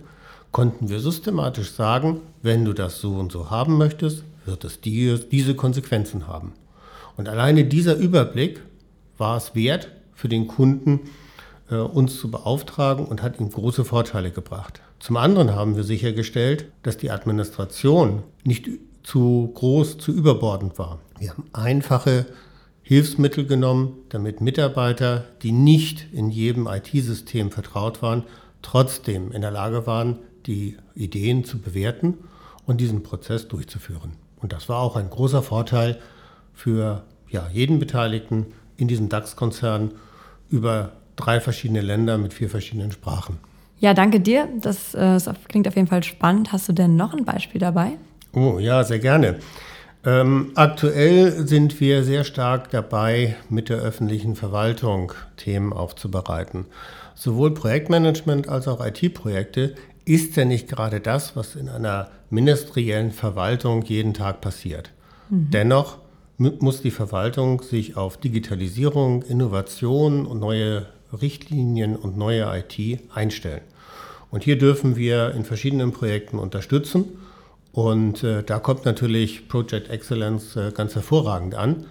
konnten 0.50 0.88
wir 0.88 0.98
systematisch 0.98 1.70
sagen, 1.72 2.20
wenn 2.42 2.64
du 2.64 2.72
das 2.72 3.00
so 3.00 3.14
und 3.14 3.30
so 3.30 3.50
haben 3.50 3.78
möchtest, 3.78 4.24
wird 4.44 4.64
es 4.64 4.80
die, 4.80 5.18
diese 5.30 5.54
Konsequenzen 5.54 6.26
haben. 6.26 6.52
Und 7.16 7.28
alleine 7.28 7.64
dieser 7.64 7.96
Überblick 7.96 8.60
war 9.20 9.36
es 9.36 9.54
wert 9.54 9.88
für 10.14 10.28
den 10.28 10.48
Kunden, 10.48 11.00
äh, 11.70 11.76
uns 11.76 12.18
zu 12.18 12.30
beauftragen 12.30 13.06
und 13.06 13.22
hat 13.22 13.38
ihm 13.38 13.50
große 13.50 13.84
Vorteile 13.84 14.30
gebracht. 14.30 14.80
Zum 14.98 15.16
anderen 15.16 15.54
haben 15.54 15.76
wir 15.76 15.84
sichergestellt, 15.84 16.66
dass 16.82 16.98
die 16.98 17.10
Administration 17.10 18.22
nicht 18.44 18.68
zu 19.02 19.50
groß, 19.54 19.98
zu 19.98 20.12
überbordend 20.12 20.78
war. 20.78 20.98
Wir 21.18 21.30
haben 21.30 21.44
einfache 21.52 22.26
Hilfsmittel 22.82 23.46
genommen, 23.46 23.94
damit 24.08 24.40
Mitarbeiter, 24.40 25.24
die 25.42 25.52
nicht 25.52 26.12
in 26.12 26.30
jedem 26.30 26.66
IT-System 26.66 27.50
vertraut 27.50 28.02
waren, 28.02 28.24
trotzdem 28.62 29.32
in 29.32 29.40
der 29.42 29.50
Lage 29.50 29.86
waren, 29.86 30.18
die 30.46 30.76
Ideen 30.94 31.44
zu 31.44 31.58
bewerten 31.58 32.18
und 32.66 32.80
diesen 32.80 33.02
Prozess 33.02 33.48
durchzuführen. 33.48 34.12
Und 34.40 34.52
das 34.52 34.68
war 34.68 34.80
auch 34.80 34.96
ein 34.96 35.08
großer 35.08 35.42
Vorteil 35.42 35.98
für 36.52 37.04
ja, 37.28 37.48
jeden 37.52 37.78
Beteiligten 37.78 38.46
in 38.80 38.88
diesem 38.88 39.08
DAX-Konzern 39.08 39.92
über 40.48 40.92
drei 41.16 41.40
verschiedene 41.40 41.80
Länder 41.80 42.18
mit 42.18 42.34
vier 42.34 42.48
verschiedenen 42.48 42.92
Sprachen. 42.92 43.38
Ja, 43.78 43.94
danke 43.94 44.20
dir. 44.20 44.48
Das, 44.60 44.94
äh, 44.94 44.98
das 44.98 45.30
klingt 45.48 45.68
auf 45.68 45.76
jeden 45.76 45.88
Fall 45.88 46.02
spannend. 46.02 46.52
Hast 46.52 46.68
du 46.68 46.72
denn 46.72 46.96
noch 46.96 47.14
ein 47.14 47.24
Beispiel 47.24 47.60
dabei? 47.60 47.92
Oh 48.32 48.58
ja, 48.58 48.84
sehr 48.84 48.98
gerne. 48.98 49.36
Ähm, 50.04 50.52
aktuell 50.54 51.46
sind 51.46 51.78
wir 51.80 52.04
sehr 52.04 52.24
stark 52.24 52.70
dabei, 52.70 53.36
mit 53.50 53.68
der 53.68 53.78
öffentlichen 53.78 54.34
Verwaltung 54.34 55.12
Themen 55.36 55.72
aufzubereiten. 55.72 56.66
Sowohl 57.14 57.52
Projektmanagement 57.52 58.48
als 58.48 58.66
auch 58.66 58.84
IT-Projekte 58.84 59.74
ist 60.06 60.36
ja 60.36 60.46
nicht 60.46 60.68
gerade 60.68 61.00
das, 61.00 61.36
was 61.36 61.54
in 61.54 61.68
einer 61.68 62.08
ministeriellen 62.30 63.10
Verwaltung 63.10 63.82
jeden 63.82 64.14
Tag 64.14 64.40
passiert. 64.40 64.90
Mhm. 65.28 65.50
Dennoch 65.50 65.98
muss 66.40 66.80
die 66.80 66.90
Verwaltung 66.90 67.60
sich 67.60 67.98
auf 67.98 68.16
Digitalisierung, 68.16 69.22
Innovation 69.22 70.24
und 70.24 70.40
neue 70.40 70.86
Richtlinien 71.12 71.96
und 71.96 72.16
neue 72.16 72.46
IT 72.56 73.00
einstellen. 73.14 73.60
Und 74.30 74.44
hier 74.44 74.56
dürfen 74.56 74.96
wir 74.96 75.34
in 75.34 75.44
verschiedenen 75.44 75.92
Projekten 75.92 76.38
unterstützen. 76.38 77.04
Und 77.72 78.24
äh, 78.24 78.42
da 78.42 78.58
kommt 78.58 78.86
natürlich 78.86 79.48
Project 79.48 79.90
Excellence 79.90 80.56
äh, 80.56 80.72
ganz 80.72 80.94
hervorragend 80.94 81.54
an, 81.54 81.86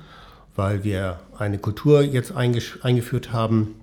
weil 0.55 0.83
wir 0.83 1.19
eine 1.37 1.59
Kultur 1.59 2.01
jetzt 2.01 2.35
eingeführt 2.35 3.31
haben, 3.31 3.75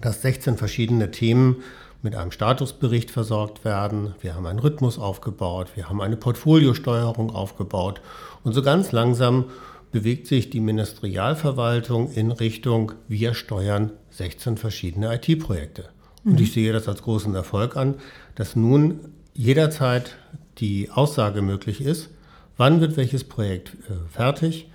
dass 0.00 0.22
16 0.22 0.56
verschiedene 0.56 1.10
Themen 1.10 1.56
mit 2.02 2.14
einem 2.14 2.30
Statusbericht 2.30 3.10
versorgt 3.10 3.64
werden. 3.64 4.14
Wir 4.20 4.36
haben 4.36 4.46
einen 4.46 4.60
Rhythmus 4.60 4.98
aufgebaut, 4.98 5.70
wir 5.74 5.88
haben 5.88 6.00
eine 6.00 6.16
Portfoliosteuerung 6.16 7.34
aufgebaut 7.34 8.00
und 8.44 8.52
so 8.52 8.62
ganz 8.62 8.92
langsam 8.92 9.46
bewegt 9.92 10.26
sich 10.26 10.50
die 10.50 10.60
Ministerialverwaltung 10.60 12.12
in 12.12 12.30
Richtung, 12.30 12.92
wir 13.08 13.34
steuern 13.34 13.92
16 14.10 14.56
verschiedene 14.56 15.14
IT-Projekte. 15.14 15.88
Mhm. 16.24 16.32
Und 16.32 16.40
ich 16.40 16.52
sehe 16.52 16.72
das 16.72 16.88
als 16.88 17.02
großen 17.02 17.34
Erfolg 17.34 17.76
an, 17.76 17.94
dass 18.34 18.56
nun 18.56 19.00
jederzeit 19.34 20.16
die 20.58 20.90
Aussage 20.90 21.42
möglich 21.42 21.80
ist, 21.80 22.10
wann 22.56 22.80
wird 22.80 22.96
welches 22.96 23.24
Projekt 23.24 23.74
äh, 23.88 24.08
fertig, 24.10 24.68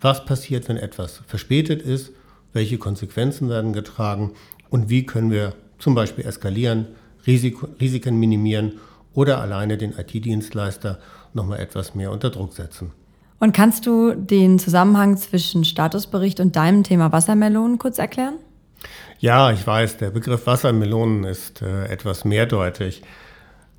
was 0.00 0.24
passiert, 0.24 0.68
wenn 0.68 0.76
etwas 0.76 1.22
verspätet 1.26 1.82
ist, 1.82 2.12
welche 2.52 2.78
Konsequenzen 2.78 3.48
werden 3.48 3.72
getragen 3.72 4.32
und 4.70 4.88
wie 4.88 5.04
können 5.04 5.30
wir 5.30 5.54
zum 5.78 5.94
Beispiel 5.94 6.26
eskalieren, 6.26 6.86
Risiko, 7.26 7.68
Risiken 7.80 8.18
minimieren 8.18 8.74
oder 9.14 9.40
alleine 9.40 9.76
den 9.76 9.92
IT-Dienstleister 9.92 10.98
nochmal 11.34 11.60
etwas 11.60 11.94
mehr 11.94 12.12
unter 12.12 12.30
Druck 12.30 12.52
setzen. 12.54 12.92
Und 13.40 13.52
kannst 13.52 13.86
du 13.86 14.14
den 14.14 14.58
Zusammenhang 14.58 15.16
zwischen 15.16 15.64
Statusbericht 15.64 16.40
und 16.40 16.56
deinem 16.56 16.82
Thema 16.82 17.12
Wassermelonen 17.12 17.78
kurz 17.78 17.98
erklären? 17.98 18.34
Ja, 19.20 19.50
ich 19.52 19.66
weiß, 19.66 19.98
der 19.98 20.10
Begriff 20.10 20.46
Wassermelonen 20.46 21.24
ist 21.24 21.62
äh, 21.62 21.86
etwas 21.86 22.24
mehrdeutig. 22.24 23.02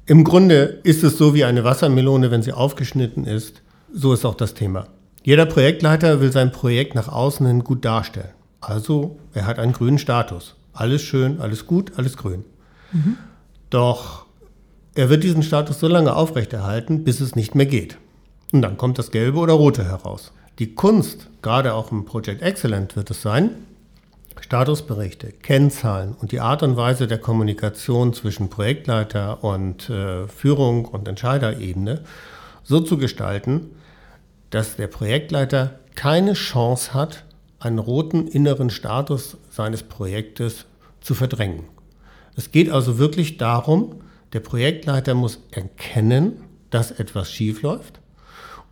Im 0.06 0.24
Grunde 0.24 0.80
ist 0.84 1.04
es 1.04 1.18
so 1.18 1.34
wie 1.34 1.44
eine 1.44 1.64
Wassermelone, 1.64 2.32
wenn 2.32 2.42
sie 2.42 2.54
aufgeschnitten 2.54 3.26
ist. 3.26 3.62
So 3.94 4.14
ist 4.14 4.26
auch 4.26 4.36
das 4.36 4.54
Thema. 4.54 4.88
Jeder 5.24 5.46
Projektleiter 5.46 6.22
will 6.22 6.32
sein 6.32 6.52
Projekt 6.52 6.96
nach 6.96 7.08
außen 7.08 7.46
hin 7.46 7.64
gut 7.64 7.86
darstellen. 7.86 8.32
Also 8.62 9.18
er 9.34 9.46
hat 9.46 9.60
einen 9.60 9.74
grünen 9.74 10.00
Status. 10.00 10.56
Alles 10.74 11.02
schön, 11.02 11.40
alles 11.40 11.68
gut, 11.68 11.94
alles 11.98 12.18
grün. 12.18 12.46
Mhm. 12.92 13.18
Doch 13.70 14.26
er 14.96 15.10
wird 15.10 15.24
diesen 15.24 15.44
Status 15.44 15.80
so 15.80 15.88
lange 15.88 16.16
aufrechterhalten, 16.16 17.04
bis 17.04 17.22
es 17.22 17.36
nicht 17.36 17.56
mehr 17.56 17.66
geht. 17.66 17.98
Und 18.52 18.62
dann 18.62 18.78
kommt 18.78 18.98
das 18.98 19.12
Gelbe 19.12 19.40
oder 19.40 19.54
Rote 19.54 19.84
heraus. 19.84 20.32
Die 20.58 20.74
Kunst, 20.74 21.28
gerade 21.42 21.74
auch 21.74 21.92
im 21.92 22.06
Project 22.06 22.42
Excellent 22.42 22.96
wird 22.96 23.12
es 23.12 23.22
sein, 23.22 23.52
Statusberichte, 24.42 25.32
Kennzahlen 25.32 26.16
und 26.20 26.32
die 26.32 26.40
Art 26.40 26.64
und 26.64 26.76
Weise 26.76 27.08
der 27.08 27.18
Kommunikation 27.18 28.14
zwischen 28.14 28.50
Projektleiter 28.50 29.44
und 29.44 29.90
äh, 29.90 30.28
Führung 30.28 30.86
und 30.86 31.08
Entscheiderebene 31.08 32.02
so 32.64 32.80
zu 32.80 32.98
gestalten, 32.98 33.72
dass 34.50 34.76
der 34.76 34.88
Projektleiter 34.88 35.80
keine 35.96 36.34
Chance 36.34 36.94
hat, 36.94 37.26
einen 37.60 37.80
roten 37.80 38.28
inneren 38.28 38.70
Status 38.70 39.38
seines 39.50 39.84
Projektes 39.84 40.66
zu 41.02 41.14
verdrängen. 41.14 41.66
Es 42.36 42.52
geht 42.52 42.70
also 42.70 42.98
wirklich 42.98 43.38
darum, 43.38 44.02
der 44.34 44.40
Projektleiter 44.40 45.14
muss 45.14 45.40
erkennen, 45.52 46.42
dass 46.70 46.92
etwas 46.92 47.32
schiefläuft 47.32 48.00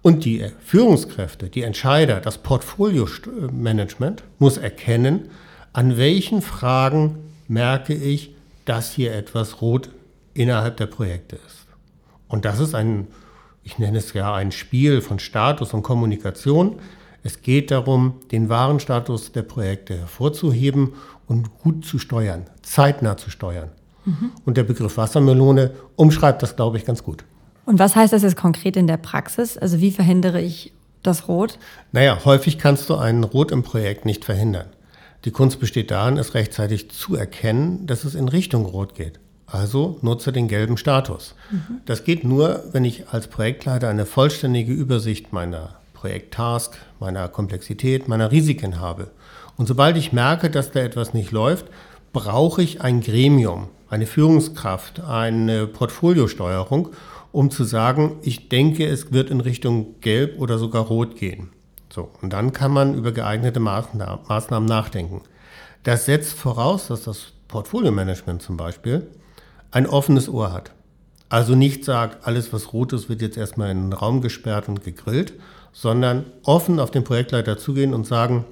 und 0.01 0.25
die 0.25 0.45
Führungskräfte, 0.63 1.49
die 1.49 1.63
Entscheider, 1.63 2.21
das 2.21 2.37
Portfolio-Management 2.37 4.23
muss 4.39 4.57
erkennen, 4.57 5.29
an 5.73 5.97
welchen 5.97 6.41
Fragen 6.41 7.17
merke 7.47 7.93
ich, 7.93 8.35
dass 8.65 8.91
hier 8.91 9.13
etwas 9.13 9.61
rot 9.61 9.89
innerhalb 10.33 10.77
der 10.77 10.87
Projekte 10.87 11.35
ist. 11.35 11.67
Und 12.27 12.45
das 12.45 12.59
ist 12.59 12.75
ein, 12.75 13.07
ich 13.63 13.79
nenne 13.79 13.97
es 13.97 14.13
ja 14.13 14.33
ein 14.33 14.51
Spiel 14.51 15.01
von 15.01 15.19
Status 15.19 15.73
und 15.73 15.83
Kommunikation. 15.83 16.79
Es 17.23 17.41
geht 17.41 17.71
darum, 17.71 18.15
den 18.31 18.49
wahren 18.49 18.79
Status 18.79 19.31
der 19.31 19.43
Projekte 19.43 19.97
hervorzuheben 19.97 20.93
und 21.27 21.57
gut 21.59 21.85
zu 21.85 21.99
steuern, 21.99 22.45
zeitnah 22.61 23.17
zu 23.17 23.29
steuern. 23.29 23.69
Mhm. 24.05 24.31
Und 24.45 24.57
der 24.57 24.63
Begriff 24.63 24.97
Wassermelone 24.97 25.71
umschreibt 25.95 26.43
das, 26.43 26.55
glaube 26.55 26.77
ich, 26.77 26.85
ganz 26.85 27.03
gut. 27.03 27.23
Und 27.67 27.79
was 27.79 27.97
heißt 27.97 28.13
das 28.13 28.23
jetzt 28.23 28.37
konkret 28.37 28.77
in 28.77 28.87
der 28.87 28.95
Praxis? 28.95 29.57
Also 29.57 29.81
wie 29.81 29.91
verhindere 29.91 30.41
ich 30.41 30.71
das 31.03 31.27
Rot? 31.27 31.59
Naja, 31.91 32.17
häufig 32.23 32.57
kannst 32.57 32.89
du 32.89 32.95
ein 32.95 33.25
Rot 33.25 33.51
im 33.51 33.61
Projekt 33.61 34.05
nicht 34.05 34.23
verhindern. 34.23 34.67
Die 35.25 35.31
Kunst 35.31 35.59
besteht 35.59 35.91
darin, 35.91 36.17
es 36.17 36.33
rechtzeitig 36.33 36.89
zu 36.91 37.17
erkennen, 37.17 37.85
dass 37.85 38.05
es 38.05 38.15
in 38.15 38.29
Richtung 38.29 38.65
Rot 38.65 38.95
geht. 38.95 39.19
Also 39.45 39.99
nutze 40.01 40.31
den 40.31 40.47
gelben 40.47 40.77
Status. 40.77 41.35
Mhm. 41.51 41.81
Das 41.85 42.05
geht 42.05 42.23
nur, 42.23 42.63
wenn 42.71 42.85
ich 42.85 43.09
als 43.09 43.27
Projektleiter 43.27 43.89
eine 43.89 44.05
vollständige 44.05 44.71
Übersicht 44.71 45.33
meiner 45.33 45.75
Projekttask, 45.93 46.77
meiner 47.01 47.27
Komplexität, 47.27 48.07
meiner 48.07 48.31
Risiken 48.31 48.79
habe. 48.79 49.11
Und 49.57 49.67
sobald 49.67 49.97
ich 49.97 50.13
merke, 50.13 50.49
dass 50.49 50.71
da 50.71 50.79
etwas 50.79 51.13
nicht 51.13 51.31
läuft, 51.31 51.65
brauche 52.13 52.63
ich 52.63 52.79
ein 52.79 53.01
Gremium, 53.01 53.67
eine 53.89 54.05
Führungskraft, 54.05 55.01
eine 55.01 55.67
Portfoliosteuerung, 55.67 56.89
um 57.31 57.51
zu 57.51 57.63
sagen, 57.63 58.17
ich 58.21 58.49
denke, 58.49 58.85
es 58.85 59.11
wird 59.11 59.29
in 59.29 59.41
Richtung 59.41 59.99
Gelb 60.01 60.39
oder 60.39 60.57
sogar 60.57 60.85
Rot 60.85 61.15
gehen. 61.15 61.49
So, 61.89 62.09
und 62.21 62.33
dann 62.33 62.51
kann 62.51 62.71
man 62.71 62.95
über 62.95 63.11
geeignete 63.11 63.59
Maßnahmen 63.59 64.65
nachdenken. 64.65 65.21
Das 65.83 66.05
setzt 66.05 66.33
voraus, 66.33 66.87
dass 66.87 67.03
das 67.03 67.33
Portfolio-Management 67.47 68.41
zum 68.41 68.57
Beispiel 68.57 69.07
ein 69.71 69.87
offenes 69.87 70.27
Ohr 70.29 70.51
hat. 70.51 70.71
Also 71.29 71.55
nicht 71.55 71.83
sagt, 71.83 72.25
alles 72.25 72.53
was 72.53 72.73
rot 72.73 72.93
ist, 72.93 73.09
wird 73.09 73.21
jetzt 73.21 73.37
erstmal 73.37 73.69
in 73.69 73.89
den 73.89 73.93
Raum 73.93 74.21
gesperrt 74.21 74.69
und 74.69 74.83
gegrillt, 74.83 75.33
sondern 75.73 76.25
offen 76.43 76.79
auf 76.79 76.91
den 76.91 77.03
Projektleiter 77.03 77.57
zugehen 77.57 77.93
und 77.93 78.07
sagen, 78.07 78.45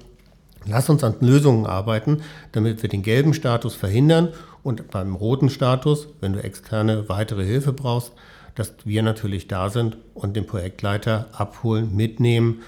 lass 0.66 0.90
uns 0.90 1.02
an 1.02 1.14
Lösungen 1.20 1.66
arbeiten, 1.66 2.22
damit 2.52 2.82
wir 2.82 2.90
den 2.90 3.02
gelben 3.02 3.34
Status 3.34 3.74
verhindern 3.74 4.28
und 4.62 4.90
beim 4.90 5.14
roten 5.14 5.48
Status, 5.48 6.08
wenn 6.20 6.34
du 6.34 6.42
externe 6.42 7.08
weitere 7.08 7.44
Hilfe 7.44 7.72
brauchst, 7.72 8.12
dass 8.56 8.72
wir 8.84 9.02
natürlich 9.02 9.46
da 9.46 9.70
sind 9.70 9.96
und 10.14 10.34
den 10.34 10.46
Projektleiter 10.46 11.28
abholen, 11.32 11.94
mitnehmen 11.94 12.62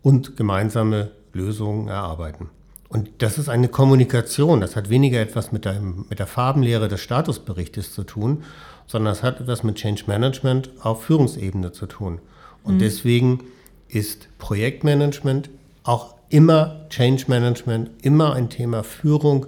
und 0.00 0.36
gemeinsame 0.36 1.10
Lösungen 1.32 1.88
erarbeiten. 1.88 2.48
Und 2.88 3.08
das 3.18 3.38
ist 3.38 3.48
eine 3.48 3.68
Kommunikation, 3.68 4.60
das 4.60 4.76
hat 4.76 4.90
weniger 4.90 5.20
etwas 5.20 5.50
mit 5.50 5.64
der, 5.64 5.80
mit 5.80 6.18
der 6.18 6.26
Farbenlehre 6.26 6.88
des 6.88 7.00
Statusberichtes 7.00 7.92
zu 7.92 8.04
tun, 8.04 8.44
sondern 8.86 9.12
es 9.12 9.22
hat 9.22 9.40
etwas 9.40 9.62
mit 9.62 9.76
Change 9.76 10.04
Management 10.06 10.70
auf 10.80 11.04
Führungsebene 11.04 11.72
zu 11.72 11.86
tun. 11.86 12.20
Und 12.64 12.74
mhm. 12.74 12.78
deswegen 12.80 13.44
ist 13.88 14.28
Projektmanagement 14.38 15.50
auch 15.84 16.14
immer 16.28 16.86
Change 16.90 17.24
Management, 17.28 17.90
immer 18.02 18.34
ein 18.34 18.50
Thema 18.50 18.82
Führung. 18.82 19.46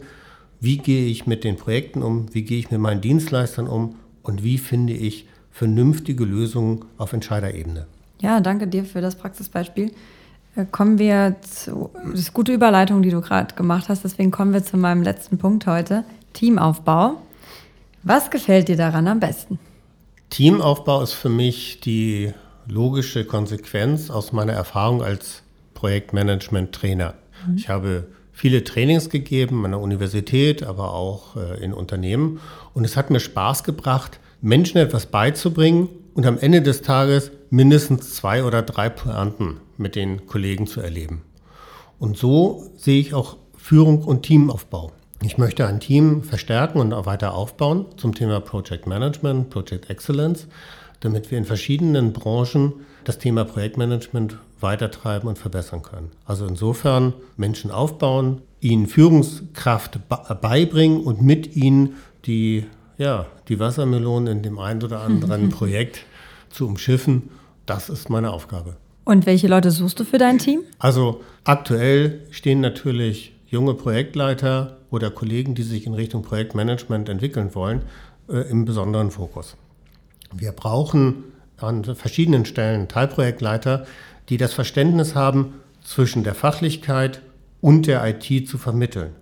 Wie 0.61 0.79
gehe 0.79 1.07
ich 1.07 1.27
mit 1.27 1.45
den 1.45 1.57
Projekten 1.57 2.03
um? 2.03 2.35
Wie 2.35 2.43
gehe 2.43 2.59
ich 2.59 2.71
mit 2.71 2.81
meinen 2.81 3.01
Dienstleistern 3.01 3.69
um? 3.69 3.97
Und 4.23 4.43
wie 4.43 4.59
finde 4.59 4.95
ich 4.95 5.27
vernünftige 5.55 6.25
Lösungen 6.25 6.85
auf 6.99 7.13
Entscheiderebene? 7.13 7.87
Ja, 8.21 8.41
danke 8.41 8.67
dir 8.67 8.85
für 8.85 9.01
das 9.01 9.15
Praxisbeispiel. 9.15 9.93
Äh, 10.57 10.67
kommen 10.71 10.99
wir 10.99 11.37
zu, 11.43 11.91
das 12.11 12.21
ist 12.21 12.35
gute 12.35 12.53
Überleitung, 12.53 13.03
die 13.03 13.11
du 13.11 13.21
gerade 13.21 13.55
gemacht 13.55 13.89
hast, 13.89 14.03
deswegen 14.03 14.33
kommen 14.33 14.53
wir 14.53 14.65
zu 14.65 14.77
meinem 14.77 15.03
letzten 15.03 15.39
Punkt 15.39 15.67
heute, 15.67 16.05
Teamaufbau. 16.33 17.23
Was 18.03 18.31
gefällt 18.31 18.69
dir 18.69 18.77
daran 18.77 19.07
am 19.07 19.21
besten? 19.21 19.61
Teamaufbau 20.31 21.03
ist 21.03 21.13
für 21.13 21.29
mich 21.29 21.81
die 21.81 22.33
logische 22.67 23.25
Konsequenz 23.25 24.11
aus 24.11 24.33
meiner 24.33 24.55
Erfahrung 24.55 25.03
als 25.03 25.43
Projektmanagement-Trainer. 25.75 27.15
Mhm. 27.47 27.57
Ich 27.57 27.69
habe 27.69 28.09
viele 28.33 28.65
Trainings 28.65 29.09
gegeben 29.09 29.65
an 29.65 29.71
der 29.71 29.81
Universität, 29.81 30.65
aber 30.65 30.95
auch 30.95 31.37
äh, 31.37 31.63
in 31.63 31.73
Unternehmen. 31.73 32.41
Und 32.73 32.85
es 32.85 32.97
hat 32.97 33.11
mir 33.11 33.21
Spaß 33.21 33.63
gebracht, 33.63 34.19
Menschen 34.45 34.77
etwas 34.77 35.07
beizubringen 35.07 35.89
und 36.13 36.27
am 36.27 36.37
Ende 36.37 36.61
des 36.61 36.83
Tages 36.83 37.31
mindestens 37.49 38.15
zwei 38.15 38.45
oder 38.45 38.61
drei 38.61 38.91
Pointen 38.91 39.57
mit 39.79 39.97
den 39.97 40.27
Kollegen 40.27 40.67
zu 40.67 40.83
erleben. 40.83 41.23
Und 41.99 42.19
so 42.19 42.71
sehe 42.77 43.01
ich 43.01 43.15
auch 43.15 43.39
Führung 43.57 44.05
und 44.05 44.25
Teamaufbau. 44.25 44.93
Ich 45.23 45.39
möchte 45.39 45.67
ein 45.67 45.81
Team 45.81 46.23
verstärken 46.23 46.79
und 46.81 46.93
auch 46.93 47.07
weiter 47.07 47.33
aufbauen 47.33 47.87
zum 47.97 48.15
Thema 48.15 48.39
Project 48.41 48.87
Management, 48.87 49.49
Project 49.49 49.89
Excellence, 49.89 50.47
damit 51.01 51.31
wir 51.31 51.39
in 51.39 51.47
verschiedenen 51.47 52.13
Branchen 52.13 52.75
das 53.05 53.17
Thema 53.17 53.47
Projektmanagement 53.47 54.37
weitertreiben 54.61 55.27
und 55.27 55.39
verbessern 55.39 55.81
können. 55.81 56.11
Also 56.27 56.47
insofern 56.47 57.15
Menschen 57.39 57.71
aufbauen, 57.71 58.43
ihnen 58.61 58.89
Führungskraft 58.89 60.01
beibringen 60.43 61.01
und 61.01 61.23
mit 61.23 61.57
ihnen 61.57 61.95
die, 62.27 62.67
ja, 62.99 63.27
die 63.49 63.59
Wassermelonen 63.59 64.39
in 64.39 64.43
dem 64.43 64.59
einen 64.59 64.83
oder 64.83 65.01
anderen 65.01 65.49
Projekt 65.51 66.05
zu 66.51 66.67
umschiffen. 66.67 67.31
Das 67.67 67.89
ist 67.89 68.11
meine 68.11 68.33
Aufgabe. 68.33 68.77
Und 69.05 69.27
welche 69.27 69.49
Leute 69.49 69.71
suchst 69.71 70.01
du 70.01 70.05
für 70.05 70.19
dein 70.19 70.39
Team? 70.39 70.61
Also 70.79 71.23
aktuell 71.45 72.23
stehen 72.31 72.61
natürlich 72.61 73.33
junge 73.47 73.75
Projektleiter 73.75 74.79
oder 74.91 75.11
Kollegen, 75.11 75.55
die 75.55 75.63
sich 75.63 75.87
in 75.87 75.95
Richtung 75.95 76.23
Projektmanagement 76.23 77.09
entwickeln 77.09 77.55
wollen, 77.55 77.83
äh, 78.29 78.49
im 78.51 78.65
besonderen 78.65 79.11
Fokus. 79.11 79.57
Wir 80.33 80.53
brauchen 80.53 81.25
an 81.59 81.85
verschiedenen 81.85 82.45
Stellen 82.47 82.89
Teilprojektleiter, 82.89 83.87
die 84.29 84.39
das 84.39 84.53
Verständnis 84.53 85.15
haben, 85.15 85.55
zwischen 85.83 86.25
der 86.25 86.35
Fachlichkeit 86.35 87.21
und 87.61 87.87
der 87.87 88.05
IT 88.07 88.49
zu 88.49 88.59
vermitteln. 88.59 89.13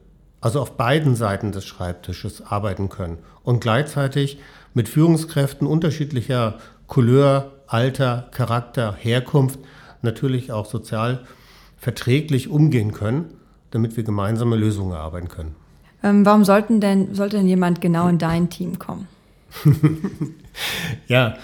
Also 0.43 0.61
auf 0.61 0.77
beiden 0.77 1.15
Seiten 1.15 1.53
des 1.53 1.65
Schreibtisches 1.65 2.45
arbeiten 2.45 2.89
können 2.89 3.19
und 3.45 3.61
gleichzeitig 3.61 4.39
mit 4.75 4.89
Führungskräften 4.89 5.67
unterschiedlicher 5.67 6.59
Couleur, 6.89 7.53
Alter, 7.69 8.29
Charakter, 8.33 8.95
Herkunft 8.99 9.61
natürlich 10.03 10.53
auch 10.53 10.67
sozial 10.67 11.21
verträglich 11.79 12.49
umgehen 12.49 12.93
können, 12.93 13.35
damit 13.71 13.97
wir 13.97 14.05
gemeinsame 14.05 14.57
Lösungen 14.57 14.93
erarbeiten 14.93 15.29
können. 15.29 15.55
Ähm, 16.03 16.27
warum 16.27 16.45
sollten 16.45 16.81
denn, 16.81 17.15
sollte 17.15 17.37
denn 17.37 17.47
jemand 17.47 17.81
genau 17.81 18.09
in 18.09 18.19
dein 18.19 18.51
Team 18.51 18.81
kommen? 18.81 19.07
ja, 21.07 21.37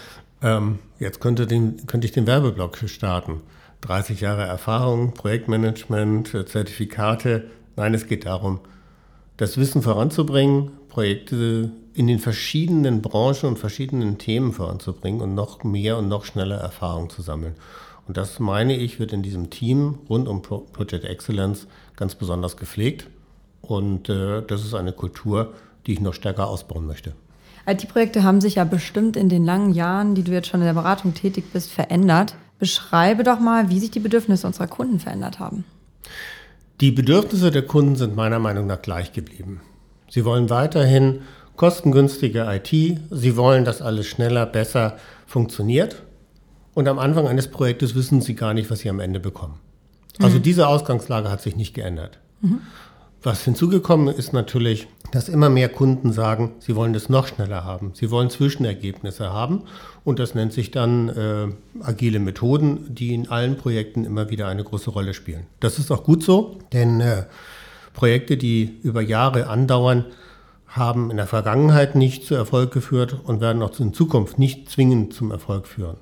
ähm, 0.43 0.81
jetzt 0.99 1.21
könnte, 1.21 1.47
den, 1.47 1.87
könnte 1.87 2.07
ich 2.07 2.13
den 2.13 2.27
Werbeblock 2.27 2.77
starten. 2.87 3.43
30 3.83 4.21
Jahre 4.21 4.43
Erfahrung, 4.43 5.15
Projektmanagement, 5.15 6.29
Zertifikate. 6.49 7.49
Nein, 7.77 7.95
es 7.95 8.09
geht 8.09 8.27
darum, 8.27 8.59
das 9.39 9.57
Wissen 9.57 9.83
voranzubringen, 9.83 10.73
Projekte 10.89 11.71
in 11.95 12.07
den 12.07 12.19
verschiedenen 12.19 13.01
Branchen 13.01 13.47
und 13.47 13.59
verschiedenen 13.59 14.19
Themen 14.19 14.53
voranzubringen 14.53 15.21
und 15.21 15.35
noch 15.35 15.65
mehr 15.65 15.97
und 15.97 16.09
noch 16.09 16.25
schneller 16.25 16.59
Erfahrung 16.59 17.09
zu 17.09 17.23
sammeln. 17.23 17.55
Und 18.07 18.17
das 18.17 18.41
meine 18.41 18.77
ich, 18.77 18.99
wird 18.99 19.13
in 19.13 19.23
diesem 19.23 19.49
Team 19.51 19.99
rund 20.09 20.29
um 20.29 20.43
Project 20.43 21.05
Excellence 21.05 21.67
ganz 21.97 22.15
besonders 22.15 22.57
gepflegt. 22.57 23.09
Und 23.61 24.09
äh, 24.09 24.43
das 24.43 24.65
ist 24.65 24.75
eine 24.75 24.93
Kultur, 24.93 25.55
die 25.87 25.93
ich 25.93 26.01
noch 26.01 26.15
stärker 26.15 26.49
ausbauen 26.49 26.87
möchte. 26.87 27.13
IT-Projekte 27.67 28.23
haben 28.23 28.41
sich 28.41 28.57
ja 28.57 28.65
bestimmt 28.65 29.17
in 29.17 29.29
den 29.29 29.45
langen 29.45 29.73
Jahren, 29.73 30.15
die 30.15 30.23
du 30.23 30.33
jetzt 30.33 30.49
schon 30.49 30.61
in 30.61 30.67
der 30.67 30.75
Beratung 30.75 31.15
tätig 31.15 31.53
bist, 31.53 31.71
verändert. 31.71 32.35
Beschreibe 32.59 33.25
doch 33.25 33.41
mal, 33.41 33.69
wie 33.69 33.79
sich 33.79 33.91
die 33.91 34.01
Bedürfnisse 34.01 34.47
unserer 34.47 34.69
Kunden 34.69 34.99
verändert 34.99 35.39
haben. 35.39 35.65
Die 36.81 36.93
Bedürfnisse 36.93 37.51
der 37.51 37.63
Kunden 37.63 37.97
sind 37.97 38.15
meiner 38.15 38.39
Meinung 38.39 38.67
nach 38.67 38.81
gleich 38.81 39.13
geblieben. 39.13 39.61
Sie 40.09 40.25
wollen 40.25 40.49
weiterhin 40.49 41.23
kostengünstige 41.57 42.47
IT, 42.49 42.69
sie 43.11 43.37
wollen, 43.37 43.65
dass 43.65 43.83
alles 43.83 44.07
schneller, 44.07 44.47
besser 44.47 44.97
funktioniert 45.27 46.03
und 46.75 46.87
am 46.87 47.01
Anfang 47.01 47.27
eines 47.27 47.49
Projektes 47.49 47.97
wissen 47.97 48.21
sie 48.21 48.37
gar 48.37 48.55
nicht, 48.55 48.71
was 48.71 48.79
sie 48.81 48.91
am 48.91 49.01
Ende 49.01 49.19
bekommen. 49.19 49.59
Also 50.21 50.39
mhm. 50.39 50.43
diese 50.43 50.69
Ausgangslage 50.69 51.31
hat 51.31 51.43
sich 51.43 51.57
nicht 51.57 51.75
geändert. 51.75 52.21
Mhm. 52.41 52.61
Was 53.23 53.45
hinzugekommen 53.45 54.15
ist 54.15 54.33
natürlich, 54.33 54.87
dass 55.11 55.29
immer 55.29 55.49
mehr 55.49 55.69
Kunden 55.69 56.13
sagen, 56.13 56.53
sie 56.61 56.77
wollen 56.77 56.93
das 56.93 57.09
noch 57.09 57.27
schneller 57.27 57.65
haben. 57.65 57.93
Sie 57.95 58.11
wollen 58.11 58.31
Zwischenergebnisse 58.31 59.33
haben 59.33 59.63
und 60.05 60.19
das 60.19 60.35
nennt 60.35 60.53
sich 60.53 60.71
dann 60.71 61.09
äh, 61.09 61.49
agile 61.81 62.21
Methoden, 62.21 62.95
die 62.95 63.15
in 63.15 63.29
allen 63.29 63.57
Projekten 63.57 64.05
immer 64.05 64.31
wieder 64.31 64.47
eine 64.47 64.63
große 64.63 64.91
Rolle 64.91 65.15
spielen. 65.15 65.47
Das 65.61 65.79
ist 65.79 65.91
auch 65.91 66.05
gut 66.05 66.23
so, 66.23 66.59
denn 66.73 67.01
äh, 67.01 67.25
Projekte, 67.93 68.37
die 68.37 68.79
über 68.83 69.01
Jahre 69.01 69.49
andauern, 69.49 70.05
haben 70.69 71.11
in 71.11 71.17
der 71.17 71.27
Vergangenheit 71.27 71.97
nicht 71.97 72.25
zu 72.25 72.35
Erfolg 72.37 72.71
geführt 72.73 73.17
und 73.25 73.41
werden 73.41 73.63
auch 73.63 73.79
in 73.81 73.95
Zukunft 73.95 74.39
nicht 74.39 74.71
zwingend 74.71 75.15
zum 75.15 75.33
Erfolg 75.33 75.67
führen. 75.67 75.97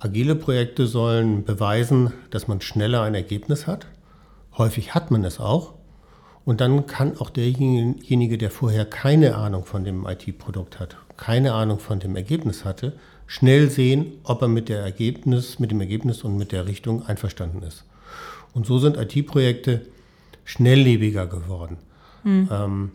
Agile 0.00 0.34
Projekte 0.34 0.86
sollen 0.86 1.44
beweisen, 1.44 2.12
dass 2.30 2.48
man 2.48 2.60
schneller 2.60 3.02
ein 3.02 3.14
Ergebnis 3.14 3.66
hat. 3.66 3.86
Häufig 4.58 4.94
hat 4.94 5.10
man 5.10 5.24
es 5.24 5.38
auch. 5.38 5.74
Und 6.44 6.60
dann 6.60 6.86
kann 6.86 7.16
auch 7.18 7.30
derjenige, 7.30 8.36
der 8.36 8.50
vorher 8.50 8.84
keine 8.84 9.36
Ahnung 9.36 9.64
von 9.64 9.84
dem 9.84 10.06
IT-Produkt 10.06 10.80
hat, 10.80 10.96
keine 11.16 11.52
Ahnung 11.54 11.78
von 11.78 12.00
dem 12.00 12.16
Ergebnis 12.16 12.64
hatte, 12.64 12.94
schnell 13.26 13.70
sehen, 13.70 14.12
ob 14.24 14.42
er 14.42 14.48
mit, 14.48 14.68
der 14.68 14.80
Ergebnis, 14.80 15.58
mit 15.58 15.70
dem 15.70 15.80
Ergebnis 15.80 16.22
und 16.22 16.36
mit 16.36 16.52
der 16.52 16.66
Richtung 16.66 17.06
einverstanden 17.06 17.62
ist. 17.62 17.84
Und 18.54 18.66
so 18.66 18.78
sind 18.78 18.96
IT-Projekte 18.96 19.82
schnelllebiger 20.44 21.26
geworden. 21.26 21.78
Mhm. 22.24 22.48
Ähm, 22.50 22.90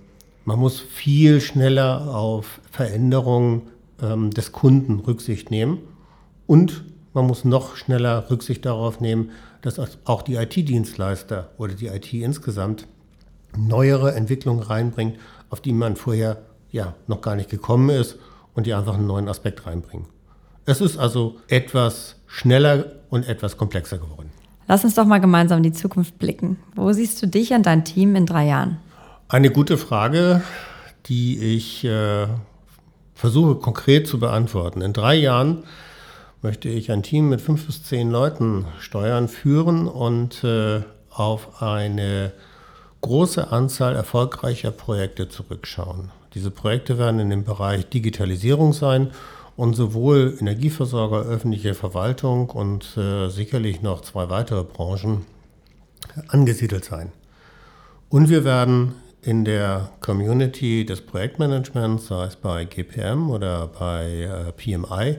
man 0.46 0.60
muss 0.60 0.80
viel 0.80 1.42
schneller 1.42 2.14
auf 2.16 2.60
Veränderungen 2.72 3.64
ähm, 4.02 4.32
des 4.32 4.52
Kunden 4.52 5.00
Rücksicht 5.00 5.52
nehmen 5.52 5.80
und 6.46 6.84
man 7.14 7.26
muss 7.26 7.46
noch 7.46 7.76
schneller 7.76 8.30
Rücksicht 8.30 8.66
darauf 8.66 9.02
nehmen, 9.02 9.32
dass 9.62 9.80
auch 10.06 10.22
die 10.22 10.36
IT-Dienstleister 10.36 11.50
oder 11.58 11.74
die 11.74 11.88
IT 11.88 12.14
insgesamt 12.14 12.88
neuere 13.58 14.14
Entwicklungen 14.16 14.62
reinbringt, 14.62 15.18
auf 15.50 15.62
die 15.62 15.74
man 15.74 15.96
vorher 15.96 16.38
ja 16.72 16.94
noch 17.08 17.22
gar 17.22 17.36
nicht 17.36 17.50
gekommen 17.50 17.90
ist 17.90 18.18
und 18.54 18.68
die 18.68 18.74
einfach 18.74 18.96
einen 18.96 19.08
neuen 19.08 19.30
Aspekt 19.30 19.66
reinbringen. 19.66 20.08
Es 20.66 20.82
ist 20.82 20.98
also 20.98 21.38
etwas 21.48 22.16
schneller 22.28 22.86
und 23.10 23.28
etwas 23.28 23.58
komplexer 23.58 23.98
geworden. 23.98 24.32
Lass 24.68 24.84
uns 24.84 24.96
doch 24.96 25.06
mal 25.06 25.20
gemeinsam 25.20 25.58
in 25.58 25.64
die 25.64 25.72
Zukunft 25.72 26.20
blicken. 26.20 26.58
Wo 26.76 26.92
siehst 26.92 27.22
du 27.22 27.28
dich 27.28 27.52
und 27.52 27.66
dein 27.66 27.86
Team 27.86 28.16
in 28.16 28.26
drei 28.26 28.48
Jahren? 28.48 28.80
Eine 29.30 29.50
gute 29.50 29.78
Frage, 29.78 30.42
die 31.06 31.56
ich 31.56 31.86
äh, 31.86 32.28
versuche 33.14 33.56
konkret 33.56 34.08
zu 34.08 34.20
beantworten. 34.20 34.82
In 34.82 34.92
drei 34.92 35.16
Jahren 35.16 35.64
möchte 36.42 36.68
ich 36.68 36.92
ein 36.92 37.04
Team 37.04 37.30
mit 37.30 37.42
fünf 37.42 37.66
bis 37.66 37.84
zehn 37.84 38.12
Leuten 38.12 38.66
steuern, 38.80 39.28
führen 39.28 39.88
und 39.88 40.44
äh, 40.44 40.82
auf 41.10 41.62
eine 41.62 42.34
große 43.08 43.52
Anzahl 43.52 43.96
erfolgreicher 43.96 44.72
Projekte 44.72 45.30
zurückschauen. 45.30 46.12
Diese 46.34 46.52
Projekte 46.52 46.98
werden 46.98 47.20
in 47.20 47.30
dem 47.30 47.46
Bereich 47.46 47.88
Digitalisierung 47.90 48.74
sein 48.74 49.12
und 49.56 49.76
sowohl 49.76 50.38
Energieversorger, 50.40 51.22
öffentliche 51.22 51.74
Verwaltung 51.74 52.50
und 52.50 52.98
äh, 52.98 53.30
sicherlich 53.30 53.82
noch 53.82 54.02
zwei 54.02 54.30
weitere 54.30 54.64
Branchen 54.64 55.26
angesiedelt 56.28 56.84
sein. 56.84 57.12
Und 58.10 58.30
wir 58.30 58.44
werden 58.44 58.94
in 59.22 59.46
der 59.46 59.90
Community 60.02 60.86
des 60.86 61.02
Projektmanagements, 61.02 62.08
sei 62.08 62.26
es 62.26 62.36
bei 62.36 62.66
GPM 62.66 63.30
oder 63.30 63.68
bei 63.68 64.22
äh, 64.22 64.52
PMI, 64.52 65.18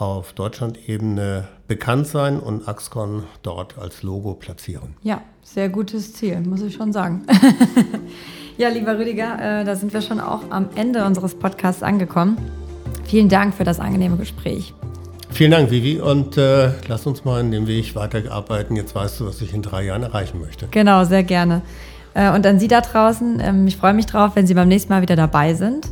auf 0.00 0.32
Deutschland-Ebene 0.32 1.48
bekannt 1.66 2.06
sein 2.06 2.38
und 2.38 2.68
Axcon 2.68 3.24
dort 3.42 3.78
als 3.78 4.02
Logo 4.02 4.34
platzieren. 4.34 4.94
Ja, 5.02 5.22
sehr 5.42 5.68
gutes 5.68 6.14
Ziel, 6.14 6.40
muss 6.40 6.62
ich 6.62 6.74
schon 6.74 6.92
sagen. 6.92 7.26
ja, 8.58 8.68
lieber 8.68 8.98
Rüdiger, 8.98 9.60
äh, 9.60 9.64
da 9.64 9.74
sind 9.74 9.92
wir 9.92 10.00
schon 10.00 10.20
auch 10.20 10.42
am 10.50 10.68
Ende 10.76 11.04
unseres 11.04 11.34
Podcasts 11.34 11.82
angekommen. 11.82 12.38
Vielen 13.04 13.28
Dank 13.28 13.54
für 13.54 13.64
das 13.64 13.80
angenehme 13.80 14.16
Gespräch. 14.16 14.72
Vielen 15.30 15.50
Dank, 15.50 15.70
Vivi, 15.70 16.00
und 16.00 16.36
äh, 16.36 16.70
lass 16.88 17.06
uns 17.06 17.24
mal 17.24 17.40
in 17.40 17.50
dem 17.50 17.66
Weg 17.66 17.94
weiterarbeiten. 17.94 18.76
Jetzt 18.76 18.94
weißt 18.94 19.20
du, 19.20 19.26
was 19.26 19.42
ich 19.42 19.52
in 19.52 19.62
drei 19.62 19.84
Jahren 19.84 20.02
erreichen 20.02 20.40
möchte. 20.40 20.68
Genau, 20.70 21.04
sehr 21.04 21.22
gerne. 21.22 21.62
Äh, 22.14 22.30
und 22.32 22.46
an 22.46 22.58
Sie 22.58 22.68
da 22.68 22.80
draußen, 22.80 23.40
ähm, 23.40 23.66
ich 23.66 23.76
freue 23.76 23.94
mich 23.94 24.06
drauf, 24.06 24.32
wenn 24.34 24.46
Sie 24.46 24.54
beim 24.54 24.68
nächsten 24.68 24.92
Mal 24.92 25.02
wieder 25.02 25.16
dabei 25.16 25.54
sind 25.54 25.86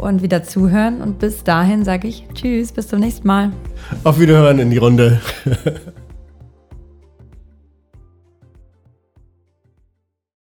und 0.00 0.22
wieder 0.22 0.42
zuhören. 0.42 1.00
Und 1.00 1.18
bis 1.18 1.44
dahin 1.44 1.84
sage 1.84 2.08
ich 2.08 2.26
Tschüss, 2.34 2.72
bis 2.72 2.88
zum 2.88 3.00
nächsten 3.00 3.26
Mal. 3.26 3.52
Auf 4.04 4.18
Wiederhören 4.18 4.58
in 4.58 4.70
die 4.70 4.78
Runde. 4.78 5.20